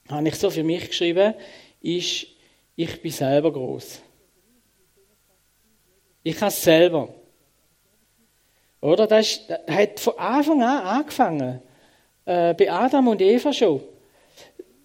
habe 0.09 0.29
ich 0.29 0.35
so 0.35 0.51
für 0.51 0.65
mich 0.65 0.89
geschrieben, 0.89 1.35
ist 1.81 2.27
ich 2.77 3.03
bin 3.03 3.11
selber 3.11 3.53
groß. 3.53 4.01
Ich 6.23 6.37
habe 6.37 6.49
es 6.49 6.63
selber. 6.63 7.15
Oder? 8.81 9.07
Das, 9.07 9.41
hat 9.69 10.01
von 10.01 10.19
Anfang 10.19 10.63
an 10.63 10.87
angefangen. 10.87 11.63
Äh, 12.25 12.55
bei 12.55 12.71
Adam 12.71 13.09
und 13.09 13.21
Eva 13.21 13.53
schon. 13.53 13.81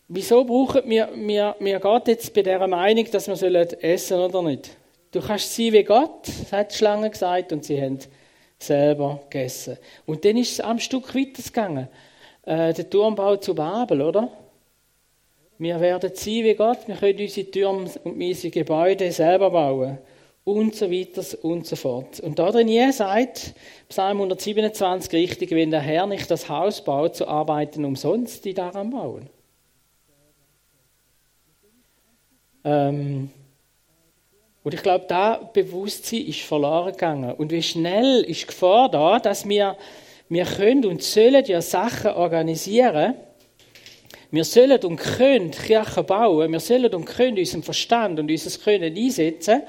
Wieso 0.07 0.43
brauchen 0.43 0.81
wir, 0.85 1.09
wir, 1.13 1.55
wir 1.59 1.79
Gott 1.79 2.07
jetzt 2.07 2.33
bei 2.33 2.41
dieser 2.41 2.67
Meinung, 2.67 3.09
dass 3.11 3.27
wir 3.27 3.35
sollen 3.35 3.69
essen 3.81 4.19
oder 4.19 4.41
nicht? 4.41 4.69
Du 5.11 5.21
kannst 5.21 5.55
sein 5.55 5.73
wie 5.73 5.83
Gott, 5.83 6.27
hat 6.51 6.71
die 6.71 6.75
Schlange 6.75 7.09
gesagt, 7.09 7.51
und 7.51 7.63
sie 7.63 7.81
haben 7.81 7.99
selber 8.57 9.21
gegessen. 9.29 9.77
Und 10.05 10.25
dann 10.25 10.37
ist 10.37 10.53
es 10.53 10.59
am 10.59 10.79
Stück 10.79 11.13
weitergegangen. 11.13 11.87
Äh, 12.45 12.73
der 12.73 12.89
Turmbau 12.89 13.37
zu 13.37 13.53
Babel, 13.53 14.01
oder? 14.01 14.29
Wir 15.59 15.79
werden 15.79 16.11
sein 16.13 16.43
wie 16.43 16.55
Gott, 16.55 16.79
wir 16.87 16.95
können 16.95 17.19
unsere 17.19 17.51
Türme 17.51 17.89
und 18.03 18.21
unsere 18.21 18.51
Gebäude 18.51 19.11
selber 19.11 19.51
bauen. 19.51 19.97
Und 20.45 20.75
so 20.75 20.91
weiter 20.91 21.23
und 21.43 21.65
so 21.65 21.77
fort. 21.77 22.19
Und 22.19 22.37
da 22.37 22.51
drin 22.51 22.91
sagt 22.91 23.53
Psalm 23.87 24.17
127 24.17 25.13
richtig, 25.13 25.51
wenn 25.51 25.71
der 25.71 25.79
Herr 25.79 26.05
nicht 26.05 26.29
das 26.29 26.49
Haus 26.49 26.83
baut, 26.83 27.15
so 27.15 27.27
arbeiten 27.27 27.85
umsonst 27.85 28.43
die 28.43 28.53
daran 28.53 28.89
bauen. 28.89 29.29
Ähm, 32.65 33.29
und 34.63 34.73
ich 34.73 34.81
glaube, 34.81 35.05
da 35.07 35.37
Bewusstsein 35.37 36.25
ist 36.25 36.41
verloren 36.41 36.93
gegangen. 36.93 37.33
Und 37.33 37.51
wie 37.51 37.63
schnell 37.63 38.21
ist 38.21 38.41
die 38.41 38.47
Gefahr 38.47 38.89
da, 38.89 39.19
dass 39.19 39.47
wir, 39.47 39.77
wir 40.29 40.45
können 40.45 40.85
und 40.85 41.03
sollen 41.03 41.43
ja 41.45 41.61
Sachen 41.61 42.11
organisieren, 42.11 43.15
wir 44.31 44.45
sollen 44.45 44.83
und 44.83 44.97
können 44.97 45.51
Kirchen 45.51 46.05
bauen, 46.05 46.51
wir 46.51 46.59
sollen 46.59 46.93
und 46.93 47.05
können 47.05 47.37
unseren 47.37 47.61
Verstand 47.61 48.19
und 48.19 48.31
unser 48.31 48.59
Können 48.59 48.95
einsetzen, 48.95 49.63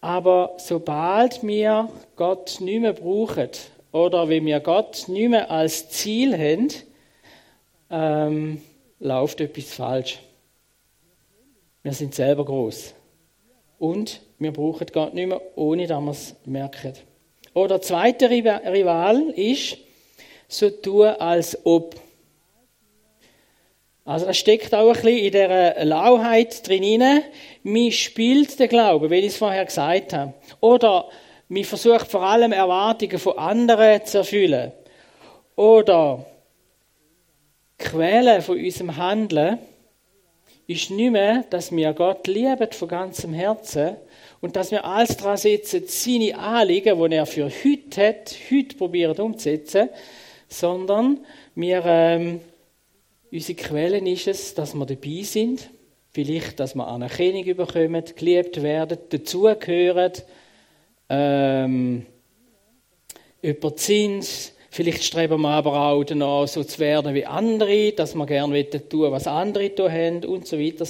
aber 0.00 0.54
sobald 0.58 1.42
wir 1.46 1.88
Gott 2.16 2.58
nicht 2.60 2.80
mehr 2.80 2.92
brauchen 2.92 3.50
oder 3.92 4.28
wenn 4.28 4.46
wir 4.46 4.60
Gott 4.60 5.04
nicht 5.08 5.28
mehr 5.28 5.50
als 5.50 5.88
Ziel 5.90 6.36
haben, 6.36 6.68
ähm, 7.90 8.62
läuft 8.98 9.40
etwas 9.40 9.74
falsch. 9.74 10.18
Wir 11.82 11.92
sind 11.92 12.14
selber 12.14 12.44
groß 12.44 12.94
und 13.78 14.20
wir 14.38 14.52
brauchen 14.52 14.86
Gott 14.92 15.14
nicht 15.14 15.28
mehr, 15.28 15.40
ohne 15.54 15.86
dass 15.86 16.00
wir 16.00 16.10
es 16.10 16.36
merken. 16.44 16.94
Oder 17.54 17.78
der 17.78 17.82
zweite 17.82 18.28
Rival 18.28 19.30
ist, 19.30 19.78
so 20.48 20.70
tun, 20.70 21.06
als 21.06 21.58
ob. 21.64 21.94
Also 24.06 24.24
das 24.24 24.38
steckt 24.38 24.72
auch 24.72 24.86
ein 24.86 24.92
bisschen 24.94 25.18
in 25.18 25.32
dieser 25.32 25.84
Lauheit 25.84 26.66
drin. 26.66 27.22
Man 27.64 27.90
spielt 27.90 28.58
den 28.58 28.68
Glauben, 28.68 29.10
wie 29.10 29.16
ich 29.16 29.26
es 29.26 29.36
vorher 29.36 29.64
gesagt 29.64 30.12
habe. 30.12 30.32
Oder 30.60 31.08
man 31.48 31.64
versucht 31.64 32.08
vor 32.08 32.22
allem 32.22 32.52
Erwartungen 32.52 33.18
von 33.18 33.36
anderen 33.36 34.04
zu 34.04 34.18
erfüllen. 34.18 34.72
Oder 35.56 36.24
Quelle 37.78 38.40
von 38.42 38.58
unserem 38.58 38.96
Handeln 38.96 39.58
ist 40.66 40.90
nicht 40.90 41.10
mehr, 41.10 41.44
dass 41.50 41.70
wir 41.70 41.92
Gott 41.92 42.26
lieben 42.26 42.72
von 42.72 42.88
ganzem 42.88 43.34
Herzen 43.34 43.96
und 44.40 44.56
dass 44.56 44.70
wir 44.70 44.84
alles 44.84 45.16
daran 45.16 45.36
setzen, 45.36 45.82
seine 45.86 46.38
Anliegen, 46.38 46.98
die 46.98 47.16
er 47.16 47.26
für 47.26 47.50
heute 47.50 48.06
hat, 48.08 48.34
heute 48.50 48.76
probieren 48.76 49.18
umzusetzen, 49.18 49.88
sondern 50.48 51.18
wir 51.54 51.82
ähm, 51.84 52.40
Unsere 53.36 53.58
Quellen 53.58 54.06
ist 54.06 54.28
es, 54.28 54.54
dass 54.54 54.72
wir 54.72 54.86
dabei 54.86 55.20
sind, 55.22 55.68
vielleicht, 56.10 56.58
dass 56.58 56.74
wir 56.74 56.86
Anerkennung 56.86 57.44
bekommen, 57.44 58.02
geliebt 58.16 58.62
werden, 58.62 58.96
dazugehören, 59.10 60.12
ähm, 61.10 62.06
über 63.42 63.76
Zins, 63.76 64.54
Vielleicht 64.70 65.04
streben 65.04 65.40
wir 65.40 65.50
aber 65.50 65.78
auch 65.78 66.04
danach, 66.04 66.46
so 66.48 66.64
zu 66.64 66.78
werden 66.80 67.14
wie 67.14 67.24
andere, 67.24 67.92
dass 67.92 68.14
wir 68.14 68.26
gerne 68.26 68.68
tun 68.68 69.12
was 69.12 69.26
andere 69.26 69.74
tun 69.74 69.90
haben 69.90 70.24
und 70.24 70.46
so 70.46 70.58
weiter. 70.58 70.86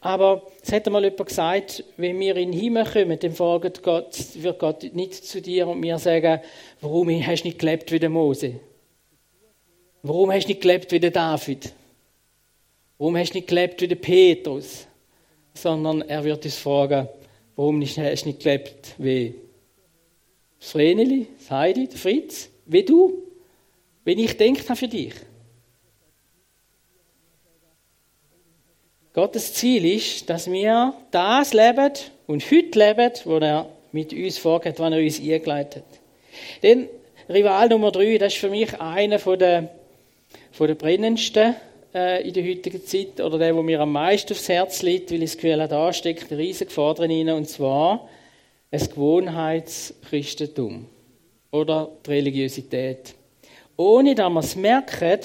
Aber 0.00 0.42
es 0.62 0.72
hat 0.72 0.86
mal 0.90 1.02
jemand 1.02 1.26
gesagt, 1.26 1.84
wenn 1.98 2.18
wir 2.18 2.36
in 2.36 2.52
den 2.52 2.60
Himmel 2.60 2.84
kommen, 2.84 3.18
dann 3.18 3.32
fragt 3.32 3.82
Gott, 3.82 4.16
wird 4.34 4.58
Gott 4.58 4.94
nicht 4.94 5.14
zu 5.14 5.42
dir 5.42 5.68
und 5.68 5.80
mir 5.80 5.98
sagen, 5.98 6.40
warum 6.80 7.10
hast 7.26 7.42
du 7.42 7.48
nicht 7.48 7.58
gelebt 7.58 7.90
wie 7.92 7.98
der 7.98 8.10
Mose? 8.10 8.60
Warum 10.02 10.32
hast 10.32 10.44
du 10.44 10.52
nicht 10.52 10.62
gelebt 10.62 10.92
wie 10.92 11.00
der 11.00 11.10
David? 11.10 11.72
Warum 12.98 13.16
hast 13.16 13.34
du 13.34 13.38
nicht 13.38 13.48
gelebt 13.48 13.80
wie 13.80 13.88
der 13.88 13.96
Petrus? 13.96 14.86
Sondern 15.54 16.02
er 16.02 16.24
wird 16.24 16.44
uns 16.44 16.56
fragen, 16.56 17.08
warum 17.54 17.80
hast 17.82 17.96
du 17.96 18.28
nicht 18.28 18.42
gelebt 18.42 18.94
wie 18.98 19.34
das 20.58 20.70
Vreneli, 20.70 21.28
das 21.38 21.50
Heidi, 21.50 21.88
der 21.88 21.98
Fritz, 21.98 22.48
wie 22.64 22.82
du? 22.82 23.22
Wenn 24.04 24.18
ich 24.18 24.36
denke 24.36 24.74
für 24.74 24.88
dich. 24.88 25.14
Gottes 29.12 29.54
Ziel 29.54 29.84
ist, 29.96 30.28
dass 30.28 30.50
wir 30.50 30.92
das 31.10 31.54
leben 31.54 31.92
und 32.26 32.50
heute 32.50 32.78
leben, 32.78 33.12
was 33.24 33.42
er 33.42 33.68
mit 33.92 34.12
uns 34.12 34.38
vorgeht, 34.38 34.78
was 34.78 34.92
er 34.92 34.98
uns 34.98 35.20
eingeleitet 35.20 35.84
hat. 35.84 36.00
Denn 36.62 36.88
Rival 37.28 37.68
Nummer 37.70 37.90
drei, 37.90 38.18
das 38.18 38.34
ist 38.34 38.40
für 38.40 38.50
mich 38.50 38.78
einer 38.78 39.18
der, 39.18 39.70
der 40.58 40.74
brennendsten 40.74 41.56
äh, 41.96 42.28
in 42.28 42.34
der 42.34 42.44
heutigen 42.44 42.84
Zeit 42.84 43.18
oder 43.20 43.38
der, 43.38 43.56
wo 43.56 43.62
mir 43.62 43.80
am 43.80 43.92
meisten 43.92 44.32
aufs 44.32 44.50
Herz 44.50 44.82
liegt, 44.82 45.10
weil 45.10 45.22
ich 45.22 45.30
das 45.30 45.38
Gefühl 45.38 45.60
habe, 45.60 45.68
da 45.68 45.90
steckt 45.92 46.30
eine 46.30 46.40
riesige 46.40 46.66
Gefahr 46.66 46.94
drin, 46.94 47.28
und 47.30 47.48
zwar 47.48 48.08
ein 48.70 48.80
Gewohnheitschristentum 48.80 50.86
oder 51.50 51.90
die 52.04 52.10
Religiosität. 52.10 53.14
Ohne 53.76 54.14
dass 54.14 54.30
wir 54.30 54.40
es 54.40 54.56
merken, 54.56 55.20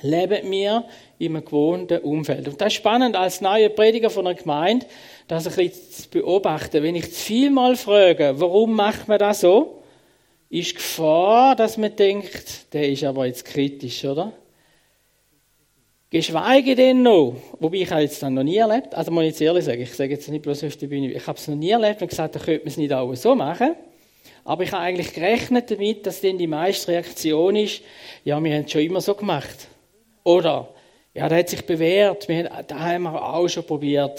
leben 0.00 0.50
wir 0.50 0.84
in 1.18 1.36
einem 1.36 1.44
gewohnten 1.44 1.98
Umfeld. 1.98 2.48
Und 2.48 2.58
das 2.60 2.68
ist 2.68 2.74
spannend 2.74 3.16
als 3.16 3.42
neuer 3.42 3.68
Prediger 3.68 4.08
von 4.08 4.26
einer 4.26 4.36
Gemeinde, 4.36 4.86
das 5.28 5.46
ein 5.46 5.54
bisschen 5.54 5.90
zu 5.90 6.08
beobachten. 6.10 6.82
Wenn 6.82 6.96
ich 6.96 7.12
zu 7.12 7.20
viel 7.20 7.50
mal 7.50 7.76
frage, 7.76 8.32
warum 8.36 8.74
macht 8.74 9.08
man 9.08 9.18
das 9.18 9.40
so, 9.40 9.82
ist 10.48 10.70
die 10.70 10.76
Gefahr, 10.76 11.54
dass 11.54 11.76
man 11.76 11.94
denkt, 11.96 12.72
der 12.72 12.88
ist 12.88 13.04
aber 13.04 13.26
jetzt 13.26 13.44
kritisch, 13.44 14.02
oder? 14.04 14.32
Geschweige 16.16 16.74
denn 16.74 17.02
noch, 17.02 17.36
wobei 17.60 17.76
ich 17.76 17.90
habe 17.90 18.00
jetzt 18.00 18.22
dann 18.22 18.32
noch 18.32 18.42
nie 18.42 18.56
erlebt, 18.56 18.94
also 18.94 19.10
muss 19.10 19.24
ich 19.24 19.28
jetzt 19.30 19.40
ehrlich 19.42 19.64
sagen, 19.66 19.82
ich 19.82 19.94
sage 19.94 20.14
jetzt 20.14 20.26
nicht 20.30 20.40
bloß 20.40 20.64
auf 20.64 20.76
der 20.76 20.86
Bühne, 20.86 21.12
ich 21.12 21.26
habe 21.26 21.36
es 21.36 21.46
noch 21.46 21.56
nie 21.56 21.70
erlebt 21.70 22.00
und 22.00 22.08
gesagt, 22.08 22.34
da 22.34 22.38
könnte 22.38 22.60
man 22.60 22.68
es 22.68 22.78
nicht 22.78 22.92
auch 22.92 23.14
so 23.14 23.34
machen. 23.34 23.76
Aber 24.42 24.62
ich 24.62 24.72
habe 24.72 24.82
eigentlich 24.82 25.12
gerechnet 25.12 25.70
damit, 25.70 26.06
dass 26.06 26.22
dann 26.22 26.38
die 26.38 26.46
meiste 26.46 26.92
Reaktion 26.92 27.56
ist, 27.56 27.82
ja, 28.24 28.42
wir 28.42 28.54
haben 28.54 28.64
es 28.64 28.72
schon 28.72 28.80
immer 28.80 29.02
so 29.02 29.14
gemacht. 29.14 29.68
Oder, 30.24 30.68
ja, 31.12 31.28
der 31.28 31.38
hat 31.38 31.50
sich 31.50 31.66
bewährt, 31.66 32.26
wir 32.28 32.44
haben, 32.44 32.66
da 32.66 32.80
haben 32.80 33.02
wir 33.02 33.22
auch 33.22 33.48
schon 33.48 33.64
probiert. 33.64 34.18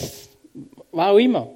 Was 0.92 1.08
auch 1.08 1.18
immer. 1.18 1.50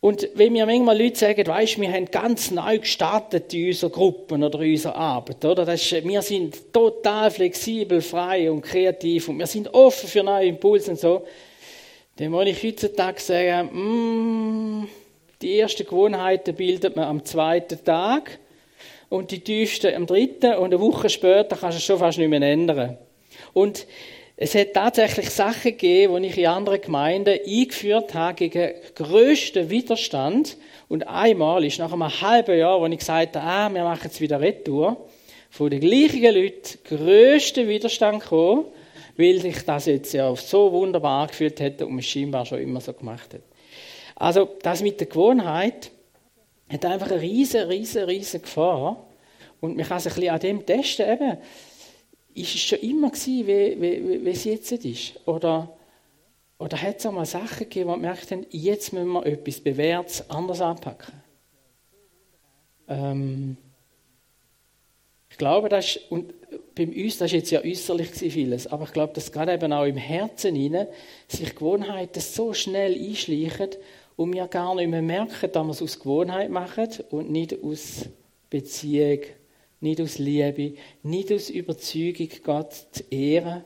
Und 0.00 0.28
wenn 0.34 0.52
mir 0.52 0.64
manchmal 0.64 1.00
Leute 1.00 1.18
sagen, 1.18 1.44
weißt, 1.44 1.80
wir 1.80 1.92
haben 1.92 2.06
ganz 2.06 2.52
neu 2.52 2.78
gestartet 2.78 3.52
in 3.52 3.66
unserer 3.66 3.90
Gruppen 3.90 4.44
oder 4.44 4.60
in 4.60 4.72
unserer 4.72 4.94
Arbeit, 4.94 5.44
oder? 5.44 5.64
Das 5.64 5.82
ist, 5.82 6.04
wir 6.04 6.22
sind 6.22 6.72
total 6.72 7.32
flexibel, 7.32 8.00
frei 8.00 8.50
und 8.50 8.62
kreativ 8.62 9.28
und 9.28 9.38
wir 9.38 9.46
sind 9.46 9.74
offen 9.74 10.08
für 10.08 10.22
neue 10.22 10.46
Impulse 10.46 10.92
und 10.92 11.00
so, 11.00 11.24
dann 12.16 12.30
muss 12.30 12.46
ich 12.46 12.62
heutzutage 12.62 13.20
sagen, 13.20 14.82
mm, 14.82 14.88
die 15.42 15.58
ersten 15.58 15.84
Gewohnheiten 15.84 16.54
bildet 16.54 16.94
man 16.94 17.06
am 17.06 17.24
zweiten 17.24 17.84
Tag 17.84 18.38
und 19.08 19.32
die 19.32 19.40
tiefsten 19.40 19.94
am 19.94 20.06
dritten 20.06 20.54
und 20.54 20.66
eine 20.66 20.80
Woche 20.80 21.08
später 21.08 21.56
kannst 21.56 21.76
du 21.76 21.78
es 21.78 21.84
schon 21.84 21.98
fast 21.98 22.18
nicht 22.18 22.28
mehr 22.28 22.42
ändern. 22.42 22.98
Und 23.52 23.86
es 24.40 24.54
hat 24.54 24.72
tatsächlich 24.72 25.30
Sachen 25.30 25.72
gegeben, 25.72 26.22
die 26.22 26.28
ich 26.28 26.38
in 26.38 26.46
anderen 26.46 26.80
Gemeinden 26.80 27.40
eingeführt 27.44 28.14
habe 28.14 28.34
gegen 28.36 28.72
größten 28.94 29.68
Widerstand. 29.68 30.56
Und 30.88 31.08
einmal 31.08 31.64
ist 31.64 31.80
nach 31.80 31.92
einem 31.92 32.20
halben 32.20 32.56
Jahr, 32.56 32.80
wo 32.80 32.86
ich 32.86 32.98
gesagt 32.98 33.34
habe, 33.34 33.44
ah, 33.44 33.68
wir 33.68 33.82
machen 33.82 34.02
jetzt 34.04 34.20
wieder 34.20 34.40
Retour, 34.40 35.08
von 35.50 35.70
den 35.70 35.80
gleichen 35.80 36.32
Leuten 36.32 36.78
größten 36.84 37.66
Widerstand 37.66 38.22
gekommen, 38.22 38.66
weil 39.16 39.40
sich 39.40 39.64
das 39.64 39.86
jetzt 39.86 40.12
ja 40.12 40.34
so 40.36 40.70
wunderbar 40.70 41.22
angefühlt 41.22 41.58
hätte 41.58 41.84
und 41.84 41.94
man 41.94 42.02
scheinbar 42.02 42.46
schon 42.46 42.60
immer 42.60 42.80
so 42.80 42.92
gemacht 42.92 43.34
hat. 43.34 43.42
Also 44.14 44.48
das 44.62 44.82
mit 44.82 45.00
der 45.00 45.08
Gewohnheit 45.08 45.90
hat 46.72 46.84
einfach 46.84 47.10
eine 47.10 47.20
riesige, 47.20 47.68
riesige, 47.68 48.06
riesige 48.06 48.42
Gefahr. 48.44 49.04
Und 49.60 49.76
man 49.76 49.84
kann 49.84 49.98
sich 49.98 50.12
ein 50.12 50.20
bisschen 50.20 50.34
an 50.34 50.40
dem 50.40 50.64
testen, 50.64 51.10
eben, 51.10 51.38
ist 52.40 52.54
es 52.54 52.60
schon 52.60 52.78
immer 52.80 53.10
gewesen, 53.10 53.46
wie, 53.46 53.80
wie, 53.80 54.24
wie 54.24 54.30
es 54.30 54.44
jetzt 54.44 54.72
ist? 54.72 55.14
Oder, 55.26 55.76
oder 56.58 56.80
hat 56.80 56.98
es 56.98 57.06
auch 57.06 57.12
mal 57.12 57.26
Sachen 57.26 57.60
gegeben, 57.60 57.88
wo 57.88 57.92
man 57.92 58.00
merkt, 58.02 58.34
jetzt 58.50 58.92
müssen 58.92 59.12
wir 59.12 59.26
etwas 59.26 59.60
Bewährtes 59.60 60.28
anders 60.30 60.60
anpacken? 60.60 61.14
Ähm, 62.88 63.56
ich 65.30 65.36
glaube, 65.36 65.68
das 65.68 65.96
ist, 65.96 66.10
und 66.10 66.32
bei 66.74 66.86
uns, 66.86 67.18
das 67.18 67.26
ist 67.26 67.32
jetzt 67.32 67.50
ja 67.50 67.62
äußerlich 67.62 68.10
vieles, 68.10 68.66
aber 68.66 68.84
ich 68.84 68.92
glaube, 68.92 69.12
dass 69.12 69.32
gerade 69.32 69.52
eben 69.52 69.72
auch 69.72 69.84
im 69.84 69.96
Herzen 69.96 70.54
hinein 70.54 70.86
sich 71.26 71.54
Gewohnheiten 71.54 72.20
so 72.20 72.54
schnell 72.54 72.94
einschleichen 72.94 73.70
und 74.16 74.32
wir 74.32 74.48
gar 74.48 74.74
nicht 74.74 74.88
mehr 74.88 75.02
merken, 75.02 75.52
dass 75.52 75.64
wir 75.64 75.70
es 75.70 75.82
aus 75.82 75.98
Gewohnheit 75.98 76.50
machen 76.50 76.88
und 77.10 77.30
nicht 77.30 77.62
aus 77.62 78.06
Beziehung 78.50 79.20
nicht 79.80 80.00
aus 80.00 80.18
Liebe, 80.18 80.74
nicht 81.02 81.32
aus 81.32 81.50
Überzeugung, 81.50 82.28
Gott 82.42 82.72
zu 82.92 83.04
ehren, 83.10 83.62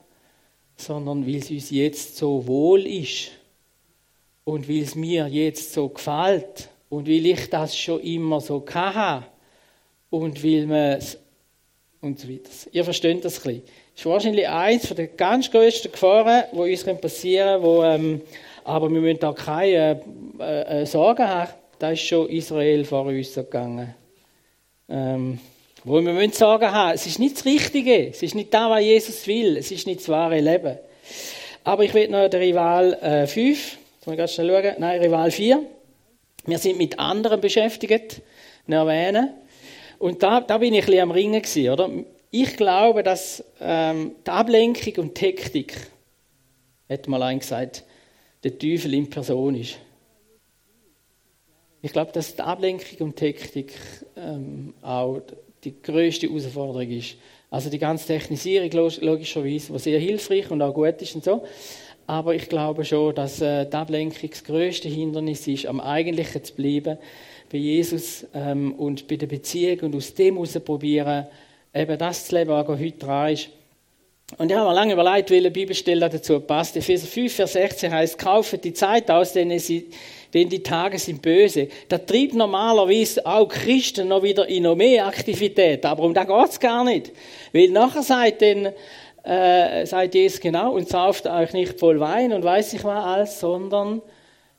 sondern 0.76 1.26
weil 1.26 1.36
es 1.36 1.50
uns 1.50 1.70
jetzt 1.70 2.16
so 2.16 2.46
wohl 2.46 2.86
ist 2.86 3.30
und 4.44 4.68
weil 4.68 4.82
es 4.82 4.94
mir 4.94 5.26
jetzt 5.28 5.72
so 5.72 5.88
gefällt 5.88 6.68
und 6.88 7.08
weil 7.08 7.26
ich 7.26 7.48
das 7.48 7.76
schon 7.76 8.00
immer 8.00 8.40
so 8.40 8.64
hatte 8.74 9.26
und 10.10 10.42
weil 10.44 10.66
man 10.66 10.98
es 10.98 11.18
und 12.02 12.18
so 12.18 12.28
weiter. 12.28 12.50
Ihr 12.72 12.84
versteht 12.84 13.24
das 13.24 13.38
ein 13.38 13.42
bisschen. 13.42 13.62
Das 13.62 14.00
ist 14.00 14.06
wahrscheinlich 14.06 14.48
eines 14.48 14.88
der 14.88 15.06
ganz 15.06 15.50
größten 15.50 15.92
Gefahren, 15.92 16.44
die 16.52 16.58
uns 16.58 16.84
passieren 16.84 17.62
können, 17.62 18.04
ähm, 18.04 18.20
aber 18.64 18.90
wir 18.90 19.00
müssen 19.00 19.20
da 19.20 19.32
keine 19.32 20.02
äh, 20.40 20.82
äh, 20.82 20.86
Sorgen 20.86 21.26
haben. 21.26 21.52
Da 21.78 21.90
ist 21.92 22.00
schon 22.02 22.28
Israel 22.28 22.84
vor 22.84 23.06
uns 23.06 23.34
gegangen. 23.34 23.94
Ähm, 24.88 25.38
wo 25.84 26.00
wir 26.00 26.12
müssen 26.12 26.32
sagen 26.32 26.70
haben, 26.70 26.94
es 26.94 27.06
ist 27.06 27.18
nicht 27.18 27.36
das 27.36 27.44
Richtige, 27.44 28.08
es 28.08 28.22
ist 28.22 28.34
nicht 28.34 28.54
das, 28.54 28.70
was 28.70 28.80
Jesus 28.80 29.26
will, 29.26 29.56
es 29.56 29.70
ist 29.70 29.86
nicht 29.86 30.00
das 30.00 30.08
wahre 30.08 30.40
Leben. 30.40 30.78
Aber 31.64 31.84
ich 31.84 31.92
will 31.94 32.08
noch 32.08 32.28
den 32.28 32.40
Rival 32.40 32.94
äh, 32.94 33.26
5, 33.26 33.78
muss 34.04 34.12
ich 34.12 34.18
ganz 34.18 34.32
schnell 34.34 34.48
schauen, 34.48 34.74
nein, 34.78 35.00
Rival 35.00 35.30
4. 35.30 35.62
Wir 36.44 36.58
sind 36.58 36.78
mit 36.78 36.98
anderen 36.98 37.40
beschäftigt, 37.40 38.20
erwähnen. 38.66 39.30
Und 39.98 40.22
da, 40.22 40.40
da 40.40 40.58
bin 40.58 40.74
ich 40.74 40.80
ein 40.80 40.86
bisschen 40.86 41.02
am 41.02 41.10
Ringen 41.12 41.42
gewesen, 41.42 41.70
oder? 41.70 41.90
Ich 42.30 42.56
glaube, 42.56 43.02
dass 43.02 43.44
ähm, 43.60 44.16
die 44.26 44.30
Ablenkung 44.30 45.04
und 45.04 45.20
Hektik, 45.20 45.76
hat 46.88 47.06
mal 47.06 47.22
ein 47.22 47.38
gesagt, 47.38 47.84
der 48.42 48.58
Teufel 48.58 48.94
in 48.94 49.08
Person 49.08 49.54
ist. 49.54 49.78
Ich 51.82 51.92
glaube, 51.92 52.12
dass 52.12 52.34
die 52.34 52.42
Ablenkung 52.42 53.06
und 53.06 53.20
Hektik 53.20 53.72
ähm, 54.16 54.74
auch 54.82 55.20
die 55.64 55.74
größte 55.80 56.28
Herausforderung 56.28 56.90
ist. 56.90 57.16
Also 57.50 57.70
die 57.70 57.78
ganze 57.78 58.06
Technisierung 58.06 58.70
logischerweise, 59.00 59.74
was 59.74 59.84
sehr 59.84 59.98
hilfreich 59.98 60.50
und 60.50 60.62
auch 60.62 60.72
gut 60.72 61.00
ist 61.02 61.14
und 61.14 61.24
so. 61.24 61.44
Aber 62.06 62.34
ich 62.34 62.48
glaube 62.48 62.84
schon, 62.84 63.14
dass 63.14 63.40
äh, 63.40 63.66
die 63.66 63.76
Ablenkung 63.76 64.28
das 64.30 64.42
größte 64.42 64.88
Hindernis 64.88 65.46
ist, 65.46 65.66
am 65.66 65.80
Eigentlichen 65.80 66.42
zu 66.42 66.54
bleiben, 66.54 66.98
bei 67.50 67.58
Jesus 67.58 68.26
ähm, 68.34 68.72
und 68.74 69.06
bei 69.06 69.16
der 69.16 69.26
Beziehung 69.26 69.80
und 69.80 69.96
aus 69.96 70.14
dem 70.14 70.34
heraus 70.34 70.58
probieren, 70.64 71.26
eben 71.72 71.98
das 71.98 72.26
zu 72.26 72.34
leben, 72.34 72.50
was 72.50 72.66
heute 72.66 72.98
dran 72.98 73.32
ist. 73.32 73.50
Und 74.38 74.50
ich 74.50 74.56
habe 74.56 74.68
mir 74.68 74.74
lange 74.74 74.94
überlegt, 74.94 75.30
welche 75.30 75.50
Bibelstelle 75.50 76.08
dazu 76.08 76.40
passt. 76.40 76.76
Epheser 76.76 77.06
5, 77.06 77.34
Vers 77.34 77.52
16 77.52 77.92
heißt, 77.92 78.18
kaufe 78.18 78.56
die 78.56 78.72
Zeit 78.72 79.10
aus, 79.10 79.34
denn 79.34 79.58
sie 79.58 79.90
denn 80.34 80.48
die 80.48 80.62
Tage 80.62 80.98
sind 80.98 81.22
böse. 81.22 81.68
Da 81.88 81.98
treibt 81.98 82.34
normalerweise 82.34 83.24
auch 83.26 83.48
Christen 83.48 84.08
noch 84.08 84.22
wieder 84.22 84.48
in 84.48 84.62
noch 84.62 84.76
mehr 84.76 85.06
Aktivität, 85.06 85.84
aber 85.84 86.04
um 86.04 86.14
da 86.14 86.24
geht's 86.24 86.58
gar 86.58 86.84
nicht. 86.84 87.12
Weil 87.52 87.68
nachher 87.68 88.02
sagt 88.02 88.42
dann, 88.42 88.72
äh, 89.24 89.86
sagt 89.86 90.14
Jesus 90.14 90.40
genau, 90.40 90.74
und 90.74 90.88
sauft 90.88 91.26
euch 91.26 91.52
nicht 91.52 91.78
voll 91.78 92.00
Wein 92.00 92.32
und 92.32 92.42
weiß 92.42 92.72
ich 92.74 92.84
was 92.84 93.04
alles, 93.04 93.40
sondern 93.40 94.02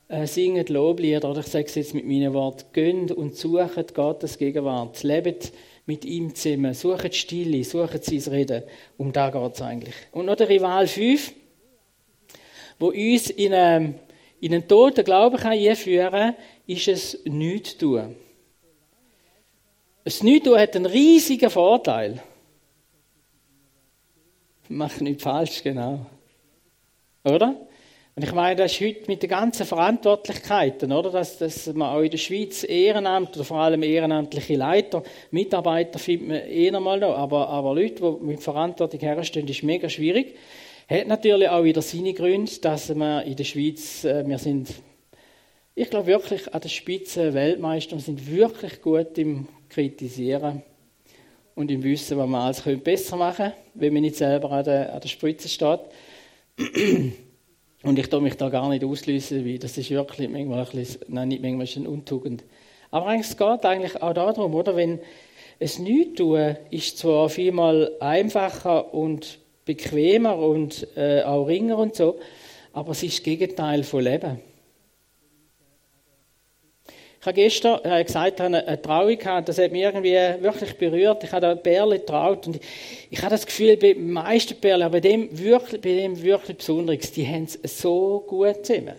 äh, 0.08 0.28
singet 0.28 0.70
Loblieder, 0.70 1.30
oder 1.30 1.42
ich 1.42 1.48
sage 1.48 1.66
es 1.66 1.76
jetzt 1.76 1.94
mit 1.94 2.06
meinen 2.06 2.34
Worten, 2.34 2.66
gönnt 2.72 3.12
und 3.12 3.36
sucht 3.36 3.94
Gottes 3.94 4.38
Gegenwart, 4.38 5.04
lebt 5.04 5.52
mit 5.86 6.06
ihm 6.06 6.34
zusammen, 6.34 6.74
sucht 6.74 7.16
Stille, 7.16 7.64
sucht 7.64 8.06
sein 8.06 8.34
Reden, 8.34 8.64
um 8.98 9.12
da 9.12 9.30
geht's 9.30 9.62
eigentlich. 9.62 9.96
Und 10.12 10.28
noch 10.28 10.36
der 10.36 10.50
Rival 10.50 10.88
5, 10.88 11.34
wo 12.80 12.88
uns 12.88 13.30
in 13.30 13.54
einem 13.54 13.96
in 14.44 14.54
einen 14.54 14.68
toten 14.68 15.06
Glauben 15.06 15.38
kann 15.38 15.54
einführen 15.54 16.36
ist 16.68 16.90
es 16.90 17.20
nichts 17.24 17.78
tun. 17.78 18.14
Das 20.04 20.22
Nichts 20.22 20.46
tun 20.46 20.60
hat 20.60 20.76
einen 20.76 20.86
riesigen 20.86 21.50
Vorteil. 21.50 22.22
Mach 24.68 25.00
nicht 25.00 25.22
falsch, 25.22 25.64
genau. 25.64 26.06
Oder? 27.24 27.56
Und 28.16 28.24
ich 28.24 28.34
meine, 28.34 28.58
das 28.58 28.74
ist 28.74 28.82
heute 28.82 29.04
mit 29.08 29.24
den 29.24 29.30
ganzen 29.30 29.66
Verantwortlichkeiten, 29.66 30.92
oder? 30.92 31.10
Dass, 31.10 31.38
dass 31.38 31.68
man 31.68 31.96
auch 31.96 32.02
in 32.02 32.12
der 32.12 32.18
Schweiz 32.18 32.66
Ehrenamt 32.66 33.38
oder 33.38 33.46
vor 33.46 33.60
allem 33.60 33.82
ehrenamtliche 33.82 34.58
Leiter, 34.58 35.04
Mitarbeiter 35.32 36.00
findet 36.00 36.28
man 36.28 36.38
eh 36.50 36.70
nochmal 36.70 37.00
noch, 37.00 37.18
aber, 37.18 37.48
aber 37.48 37.74
Leute, 37.74 37.96
die 38.20 38.26
mit 38.26 38.44
Verantwortung 38.44 39.00
herstehen, 39.00 39.48
ist 39.48 39.64
mega 39.64 39.88
schwierig. 39.88 40.36
Hat 40.90 41.08
natürlich 41.08 41.48
auch 41.48 41.64
wieder 41.64 41.82
seine 41.82 42.14
Gründe, 42.14 42.52
dass 42.62 42.94
wir 42.94 43.24
in 43.24 43.36
der 43.36 43.44
Schweiz, 43.46 44.04
äh, 44.04 44.28
wir 44.28 44.38
sind, 44.38 44.70
ich 45.76 45.90
glaube 45.90 46.08
wirklich 46.08 46.54
an 46.54 46.60
der 46.60 46.70
Spitze 46.70 47.34
Weltmeister, 47.34 47.96
wir 47.96 48.02
sind 48.02 48.30
wirklich 48.30 48.82
gut 48.82 49.18
im 49.18 49.48
Kritisieren 49.70 50.62
und 51.56 51.72
im 51.72 51.84
Wissen, 51.84 52.18
was 52.18 52.28
man 52.28 52.42
alles 52.42 52.64
besser 52.84 53.16
machen 53.16 53.46
könnte, 53.46 53.58
wenn 53.76 53.94
man 53.94 54.02
nicht 54.02 54.18
selber 54.18 54.52
an 54.52 54.66
der, 54.66 54.94
an 54.94 55.00
der 55.00 55.08
Spitze 55.08 55.48
steht. 55.48 55.80
Und 57.84 58.00
ich 58.00 58.10
tue 58.10 58.22
mich 58.22 58.36
da 58.36 58.50
gar 58.50 58.70
nicht 58.70 58.84
auslösen, 58.84 59.46
weil 59.46 59.60
das 59.60 59.78
ist 59.78 59.90
wirklich 59.90 60.30
manchmal 60.30 60.60
ein 60.60 60.72
bisschen, 60.72 61.02
nein, 61.08 61.30
nicht 61.30 61.42
manchmal 61.42 61.64
ist 61.64 61.78
eine 61.78 61.90
Untugend. 61.90 62.44
Aber 62.92 63.16
es 63.16 63.36
geht 63.38 63.66
eigentlich 63.66 64.02
auch 64.02 64.14
darum, 64.14 64.54
oder? 64.54 64.76
Wenn 64.76 65.00
es 65.60 65.80
nichts 65.80 66.16
tun, 66.16 66.58
ist 66.70 66.98
zwar 66.98 67.30
vielmal 67.30 67.92
einfacher 68.00 68.94
und 68.94 69.40
bequemer 69.66 70.38
und 70.38 70.88
äh, 70.96 71.24
auch 71.24 71.46
ringer 71.46 71.78
und 71.78 71.96
so, 71.96 72.20
aber 72.74 72.92
es 72.92 73.04
ist 73.04 73.18
das 73.18 73.24
Gegenteil 73.24 73.84
von 73.84 74.04
Leben. 74.04 74.42
Ich 77.24 77.26
habe 77.26 77.36
gestern 77.36 77.80
äh, 77.86 78.04
gesagt, 78.04 78.34
ich 78.34 78.44
habe 78.44 78.68
eine 78.68 78.82
Trauung 78.82 79.18
gehabt, 79.18 79.48
das 79.48 79.58
hat 79.58 79.72
mich 79.72 79.82
irgendwie 79.82 80.12
wirklich 80.12 80.78
berührt. 80.78 81.24
Ich 81.24 81.32
habe 81.32 81.40
da 81.40 81.56
Perle 81.56 82.00
getraut 82.00 82.46
und 82.48 82.60
ich, 83.10 83.20
habe 83.20 83.30
das 83.30 83.46
Gefühl, 83.46 83.78
bei 83.78 83.94
den 83.94 84.12
meisten 84.12 84.60
Perlen, 84.60 84.82
aber 84.82 85.00
bei 85.00 85.08
dem 85.08 85.30
wirklich, 85.40 85.80
bei 85.80 85.96
dem 85.96 86.22
wirklich 86.22 86.58
Besonderes, 86.58 87.14
die 87.14 87.26
haben 87.26 87.46
es 87.46 87.80
so 87.80 88.26
gut 88.28 88.66
zusammen. 88.66 88.96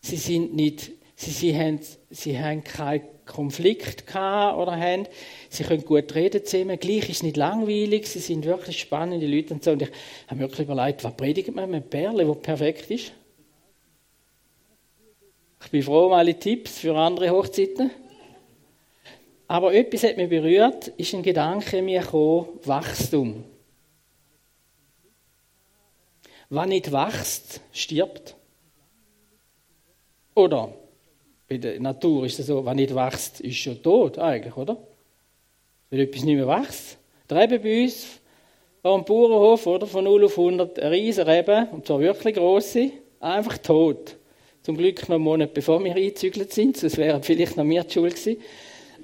Sie 0.00 0.16
sind 0.16 0.56
nicht, 0.56 0.90
sie, 1.14 1.30
sie 1.30 1.56
haben, 1.56 1.78
sie 2.10 2.36
haben 2.36 2.64
keinen 2.64 3.04
Konflikt 3.32 4.06
gehabt 4.06 4.58
oder 4.58 4.76
haben. 4.76 5.06
Sie 5.48 5.64
können 5.64 5.84
gut 5.84 6.14
reden 6.14 6.44
zusammen. 6.44 6.78
Gleich 6.78 7.08
ist 7.08 7.16
es 7.16 7.22
nicht 7.22 7.36
langweilig. 7.36 8.06
Sie 8.06 8.18
sind 8.18 8.44
wirklich 8.44 8.80
spannende 8.80 9.26
Leute 9.26 9.54
und 9.54 9.64
so. 9.64 9.72
Und 9.72 9.82
ich 9.82 9.90
habe 10.26 10.36
mir 10.36 10.42
wirklich 10.42 10.68
überlegt, 10.68 11.02
was 11.04 11.16
predigt 11.16 11.54
man 11.54 11.70
mit 11.70 11.90
Perle, 11.90 12.28
wo 12.28 12.34
perfekt 12.34 12.90
ist? 12.90 13.12
Ich 15.64 15.70
bin 15.70 15.82
froh 15.82 16.06
um 16.06 16.12
alle 16.12 16.38
Tipps 16.38 16.78
für 16.78 16.96
andere 16.96 17.30
Hochzeiten. 17.30 17.90
Aber 19.48 19.74
etwas 19.74 20.02
hat 20.02 20.16
mich 20.16 20.28
berührt, 20.28 20.88
ist 20.88 21.14
ein 21.14 21.22
Gedanke 21.22 21.82
mir 21.82 22.00
gekommen, 22.00 22.48
Wachstum. 22.64 23.44
Was 26.48 26.66
nicht 26.66 26.92
wächst, 26.92 27.60
stirbt. 27.72 28.36
Oder 30.34 30.74
bei 31.52 31.58
der 31.58 31.80
Natur 31.80 32.24
ist 32.24 32.38
es 32.38 32.46
so, 32.46 32.64
was 32.64 32.74
nicht 32.74 32.94
wächst, 32.94 33.40
ist 33.40 33.58
schon 33.58 33.82
tot 33.82 34.18
eigentlich, 34.18 34.56
oder? 34.56 34.78
Wenn 35.90 36.00
etwas 36.00 36.24
nicht 36.24 36.36
mehr 36.36 36.48
wächst. 36.48 36.96
Der 37.28 37.42
Reben 37.42 37.62
bei 37.62 37.82
uns, 37.82 38.06
am 38.82 39.04
Bauernhof, 39.04 39.66
oder? 39.66 39.86
Von 39.86 40.04
0 40.04 40.24
auf 40.24 40.38
100, 40.38 40.78
ein 40.78 40.88
riesen 40.88 41.28
Reben, 41.28 41.68
und 41.68 41.86
zwar 41.86 42.00
wirklich 42.00 42.36
grosse, 42.36 42.92
einfach 43.20 43.58
tot. 43.58 44.16
Zum 44.62 44.78
Glück 44.78 45.02
noch 45.02 45.16
einen 45.16 45.24
Monat 45.24 45.52
bevor 45.52 45.84
wir 45.84 45.94
eingezügelt 45.94 46.54
sind, 46.54 46.78
sonst 46.78 46.96
wäre 46.96 47.22
vielleicht 47.22 47.58
noch 47.58 47.64
mehr 47.64 47.84
die 47.84 47.92
Schule 47.92 48.10
gewesen. 48.10 48.38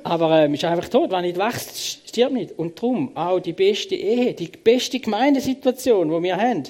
Aber 0.03 0.41
ähm, 0.41 0.55
ist 0.55 0.65
einfach 0.65 0.89
tot. 0.89 1.11
Wenn 1.11 1.23
nicht 1.23 1.37
wächst, 1.37 2.09
stirbt 2.09 2.33
nicht. 2.33 2.59
Und 2.59 2.79
darum 2.79 3.15
auch 3.15 3.41
die 3.41 3.53
beste 3.53 3.95
Ehe, 3.95 4.33
die 4.33 4.47
beste 4.47 5.01
Gemeindesituation, 5.01 6.09
die 6.09 6.23
wir 6.23 6.37
haben. 6.37 6.63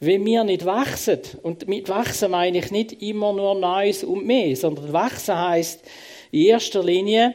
Wenn 0.00 0.24
wir 0.24 0.44
nicht 0.44 0.64
wachsen, 0.64 1.20
und 1.42 1.66
mit 1.66 1.88
wachsen 1.88 2.30
meine 2.30 2.58
ich 2.58 2.70
nicht 2.70 3.02
immer 3.02 3.32
nur 3.32 3.54
Neues 3.56 4.04
und 4.04 4.24
mehr, 4.26 4.54
sondern 4.54 4.92
wachsen 4.92 5.36
heißt 5.36 5.82
in 6.30 6.46
erster 6.46 6.84
Linie 6.84 7.34